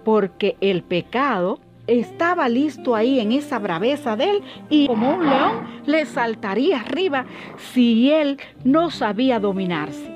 porque 0.05 0.55
el 0.61 0.81
pecado 0.81 1.59
estaba 1.99 2.47
listo 2.47 2.95
ahí 2.95 3.19
en 3.19 3.31
esa 3.31 3.59
braveza 3.59 4.15
de 4.15 4.29
él 4.29 4.43
y 4.69 4.87
como 4.87 5.15
un 5.15 5.29
león 5.29 5.67
le 5.85 6.05
saltaría 6.05 6.79
arriba 6.79 7.25
si 7.57 8.11
él 8.11 8.39
no 8.63 8.91
sabía 8.91 9.39
dominarse. 9.39 10.09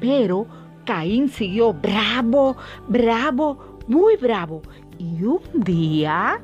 Pero 0.00 0.46
Caín 0.84 1.28
siguió 1.28 1.72
bravo, 1.72 2.56
bravo, 2.88 3.78
muy 3.86 4.16
bravo. 4.16 4.62
Y 4.98 5.24
un 5.24 5.40
día 5.54 6.40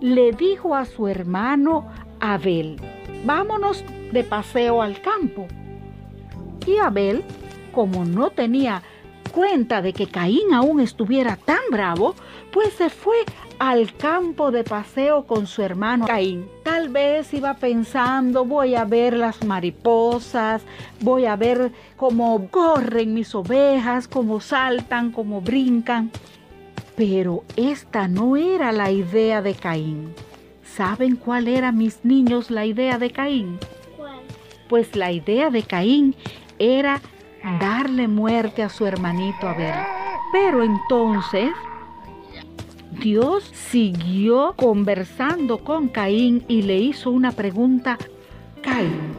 le 0.00 0.32
dijo 0.32 0.74
a 0.74 0.84
su 0.84 1.08
hermano 1.08 1.86
Abel, 2.20 2.76
vámonos 3.24 3.84
de 4.12 4.24
paseo 4.24 4.82
al 4.82 5.00
campo. 5.00 5.46
Y 6.66 6.76
Abel, 6.78 7.24
como 7.72 8.04
no 8.04 8.30
tenía 8.30 8.82
cuenta 9.28 9.82
de 9.82 9.92
que 9.92 10.06
Caín 10.06 10.52
aún 10.52 10.80
estuviera 10.80 11.36
tan 11.36 11.60
bravo, 11.70 12.14
pues 12.52 12.74
se 12.74 12.90
fue 12.90 13.16
al 13.58 13.94
campo 13.94 14.50
de 14.50 14.64
paseo 14.64 15.24
con 15.24 15.46
su 15.46 15.62
hermano 15.62 16.06
Caín. 16.06 16.48
Tal 16.62 16.88
vez 16.88 17.32
iba 17.34 17.54
pensando, 17.54 18.44
voy 18.44 18.74
a 18.74 18.84
ver 18.84 19.16
las 19.16 19.44
mariposas, 19.44 20.62
voy 21.00 21.26
a 21.26 21.36
ver 21.36 21.72
cómo 21.96 22.48
corren 22.50 23.14
mis 23.14 23.34
ovejas, 23.34 24.08
cómo 24.08 24.40
saltan, 24.40 25.10
cómo 25.10 25.40
brincan. 25.40 26.10
Pero 26.96 27.44
esta 27.56 28.08
no 28.08 28.36
era 28.36 28.72
la 28.72 28.90
idea 28.90 29.42
de 29.42 29.54
Caín. 29.54 30.12
¿Saben 30.64 31.16
cuál 31.16 31.48
era, 31.48 31.72
mis 31.72 32.04
niños, 32.04 32.50
la 32.50 32.64
idea 32.66 32.98
de 32.98 33.10
Caín? 33.10 33.58
¿Cuál? 33.96 34.18
Pues 34.68 34.94
la 34.94 35.10
idea 35.12 35.50
de 35.50 35.62
Caín 35.62 36.14
era 36.58 37.00
darle 37.60 38.08
muerte 38.08 38.62
a 38.62 38.68
su 38.68 38.86
hermanito 38.86 39.48
Abel. 39.48 39.74
Pero 40.32 40.62
entonces 40.62 41.50
Dios 43.00 43.44
siguió 43.44 44.54
conversando 44.56 45.58
con 45.58 45.88
Caín 45.88 46.44
y 46.48 46.62
le 46.62 46.78
hizo 46.78 47.10
una 47.10 47.32
pregunta. 47.32 47.96
Caín, 48.62 49.12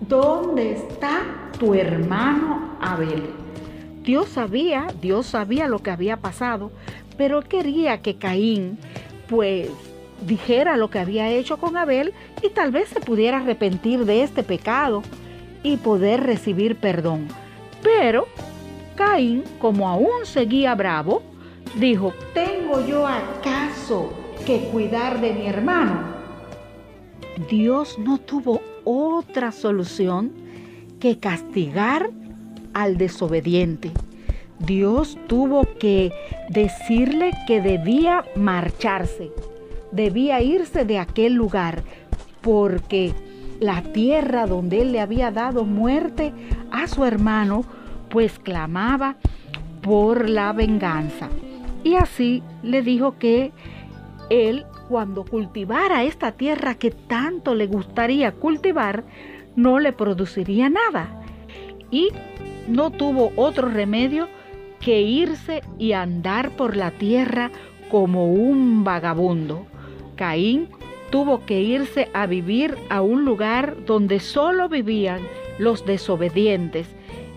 ¿dónde 0.00 0.72
está 0.72 1.22
tu 1.58 1.74
hermano 1.74 2.76
Abel? 2.80 3.30
Dios 4.02 4.28
sabía, 4.28 4.88
Dios 5.00 5.26
sabía 5.26 5.68
lo 5.68 5.78
que 5.78 5.90
había 5.90 6.18
pasado, 6.18 6.72
pero 7.16 7.40
quería 7.42 8.02
que 8.02 8.16
Caín, 8.16 8.78
pues, 9.28 9.70
dijera 10.26 10.76
lo 10.76 10.90
que 10.90 10.98
había 10.98 11.30
hecho 11.30 11.56
con 11.56 11.76
Abel 11.76 12.12
y 12.42 12.50
tal 12.50 12.70
vez 12.70 12.88
se 12.88 13.00
pudiera 13.00 13.38
arrepentir 13.38 14.04
de 14.04 14.22
este 14.22 14.42
pecado 14.42 15.02
y 15.62 15.76
poder 15.76 16.22
recibir 16.22 16.76
perdón. 16.76 17.28
Pero 17.84 18.26
Caín, 18.96 19.44
como 19.60 19.88
aún 19.88 20.24
seguía 20.24 20.74
bravo, 20.74 21.22
dijo, 21.76 22.14
¿tengo 22.32 22.84
yo 22.86 23.06
acaso 23.06 24.12
que 24.46 24.68
cuidar 24.72 25.20
de 25.20 25.32
mi 25.34 25.46
hermano? 25.46 26.14
Dios 27.48 27.98
no 27.98 28.18
tuvo 28.18 28.62
otra 28.84 29.52
solución 29.52 30.32
que 30.98 31.18
castigar 31.18 32.10
al 32.72 32.96
desobediente. 32.96 33.90
Dios 34.60 35.18
tuvo 35.26 35.64
que 35.78 36.10
decirle 36.48 37.32
que 37.46 37.60
debía 37.60 38.24
marcharse, 38.36 39.30
debía 39.92 40.40
irse 40.40 40.84
de 40.84 40.98
aquel 40.98 41.34
lugar, 41.34 41.82
porque 42.40 43.12
la 43.60 43.82
tierra 43.82 44.46
donde 44.46 44.82
él 44.82 44.92
le 44.92 45.00
había 45.00 45.30
dado 45.30 45.64
muerte 45.64 46.32
a 46.70 46.86
su 46.86 47.04
hermano, 47.04 47.64
pues 48.08 48.38
clamaba 48.38 49.16
por 49.82 50.28
la 50.28 50.52
venganza. 50.52 51.28
Y 51.82 51.96
así 51.96 52.42
le 52.62 52.82
dijo 52.82 53.18
que 53.18 53.52
él, 54.30 54.64
cuando 54.88 55.24
cultivara 55.24 56.04
esta 56.04 56.32
tierra 56.32 56.74
que 56.74 56.90
tanto 56.90 57.54
le 57.54 57.66
gustaría 57.66 58.32
cultivar, 58.32 59.04
no 59.56 59.78
le 59.78 59.92
produciría 59.92 60.68
nada. 60.70 61.22
Y 61.90 62.08
no 62.68 62.90
tuvo 62.90 63.32
otro 63.36 63.68
remedio 63.68 64.28
que 64.80 65.02
irse 65.02 65.62
y 65.78 65.92
andar 65.92 66.50
por 66.50 66.76
la 66.76 66.90
tierra 66.90 67.50
como 67.90 68.32
un 68.32 68.84
vagabundo. 68.84 69.66
Caín 70.16 70.68
tuvo 71.14 71.46
que 71.46 71.60
irse 71.60 72.10
a 72.12 72.26
vivir 72.26 72.76
a 72.90 73.00
un 73.00 73.24
lugar 73.24 73.76
donde 73.86 74.18
solo 74.18 74.68
vivían 74.68 75.20
los 75.60 75.86
desobedientes, 75.86 76.88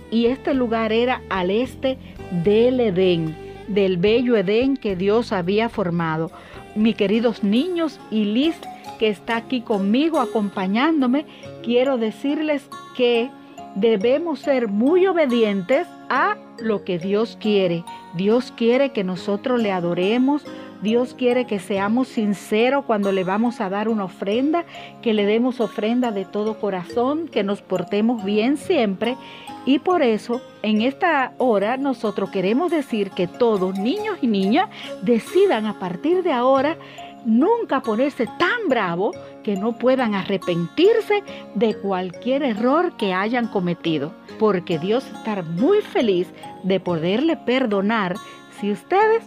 y 0.10 0.26
este 0.26 0.56
lugar 0.56 0.92
era 0.92 1.22
al 1.30 1.52
este 1.52 2.00
del 2.44 2.80
Edén, 2.80 3.38
del 3.68 3.98
bello 3.98 4.36
Edén 4.36 4.78
que 4.78 4.96
Dios 4.96 5.32
había 5.32 5.70
formado. 5.70 6.32
Mis 6.74 6.96
queridos 6.96 7.44
niños 7.44 8.00
y 8.10 8.26
Liz, 8.26 8.56
que 8.98 9.10
está 9.10 9.36
aquí 9.36 9.62
conmigo 9.62 10.22
acompañándome, 10.22 11.28
quiero 11.62 12.00
decirles 12.00 12.68
que 12.96 13.30
debemos 13.76 14.40
ser 14.40 14.70
muy 14.70 15.06
obedientes 15.06 15.86
a 16.10 16.36
lo 16.58 16.84
que 16.84 16.98
Dios 16.98 17.38
quiere. 17.40 17.84
Dios 18.16 18.52
quiere 18.58 18.92
que 18.92 19.04
nosotros 19.04 19.62
le 19.62 19.72
adoremos. 19.72 20.44
Dios 20.82 21.16
quiere 21.16 21.46
que 21.46 21.60
seamos 21.60 22.08
sinceros 22.08 22.86
cuando 22.86 23.12
le 23.12 23.24
vamos 23.24 23.62
a 23.62 23.70
dar 23.70 23.90
una 23.90 24.06
ofrenda, 24.06 24.66
que 25.02 25.14
le 25.14 25.26
demos 25.26 25.60
ofrenda 25.60 26.12
de 26.12 26.26
todo 26.26 26.60
corazón, 26.60 27.28
que 27.28 27.44
nos 27.44 27.62
portemos 27.62 28.24
bien 28.24 28.58
siempre. 28.58 29.18
Y 29.66 29.80
por 29.80 30.02
eso, 30.02 30.42
en 30.62 30.82
esta 30.82 31.34
hora, 31.40 31.78
nosotros 31.78 32.30
queremos 32.30 32.72
decir 32.72 33.12
que 33.12 33.28
todos, 33.28 33.78
niños 33.78 34.18
y 34.22 34.28
niñas, 34.28 34.70
decidan 35.02 35.66
a 35.66 35.80
partir 35.80 36.24
de 36.24 36.32
ahora 36.32 36.78
nunca 37.26 37.82
ponerse 37.82 38.26
tan 38.38 38.70
bravo 38.70 39.12
que 39.44 39.56
no 39.56 39.78
puedan 39.78 40.16
arrepentirse 40.16 41.24
de 41.56 41.76
cualquier 41.76 42.44
error 42.44 42.96
que 42.98 43.14
hayan 43.14 43.48
cometido, 43.48 44.14
porque 44.40 44.80
Dios 44.80 45.06
está 45.08 45.42
muy 45.42 45.82
feliz 45.82 46.28
de 46.64 46.80
poderle 46.80 47.36
perdonar 47.36 48.16
si 48.60 48.72
ustedes 48.72 49.24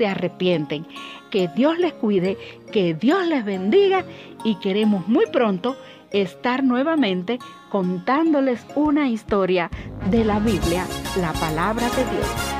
se 0.00 0.06
arrepienten. 0.06 0.86
Que 1.30 1.48
Dios 1.48 1.78
les 1.78 1.92
cuide, 1.92 2.38
que 2.72 2.94
Dios 2.94 3.26
les 3.26 3.44
bendiga 3.44 4.06
y 4.44 4.54
queremos 4.54 5.06
muy 5.06 5.26
pronto 5.26 5.76
estar 6.10 6.64
nuevamente 6.64 7.38
contándoles 7.68 8.64
una 8.76 9.10
historia 9.10 9.70
de 10.10 10.24
la 10.24 10.38
Biblia, 10.38 10.86
la 11.20 11.34
palabra 11.34 11.86
de 11.90 12.04
Dios. 12.16 12.59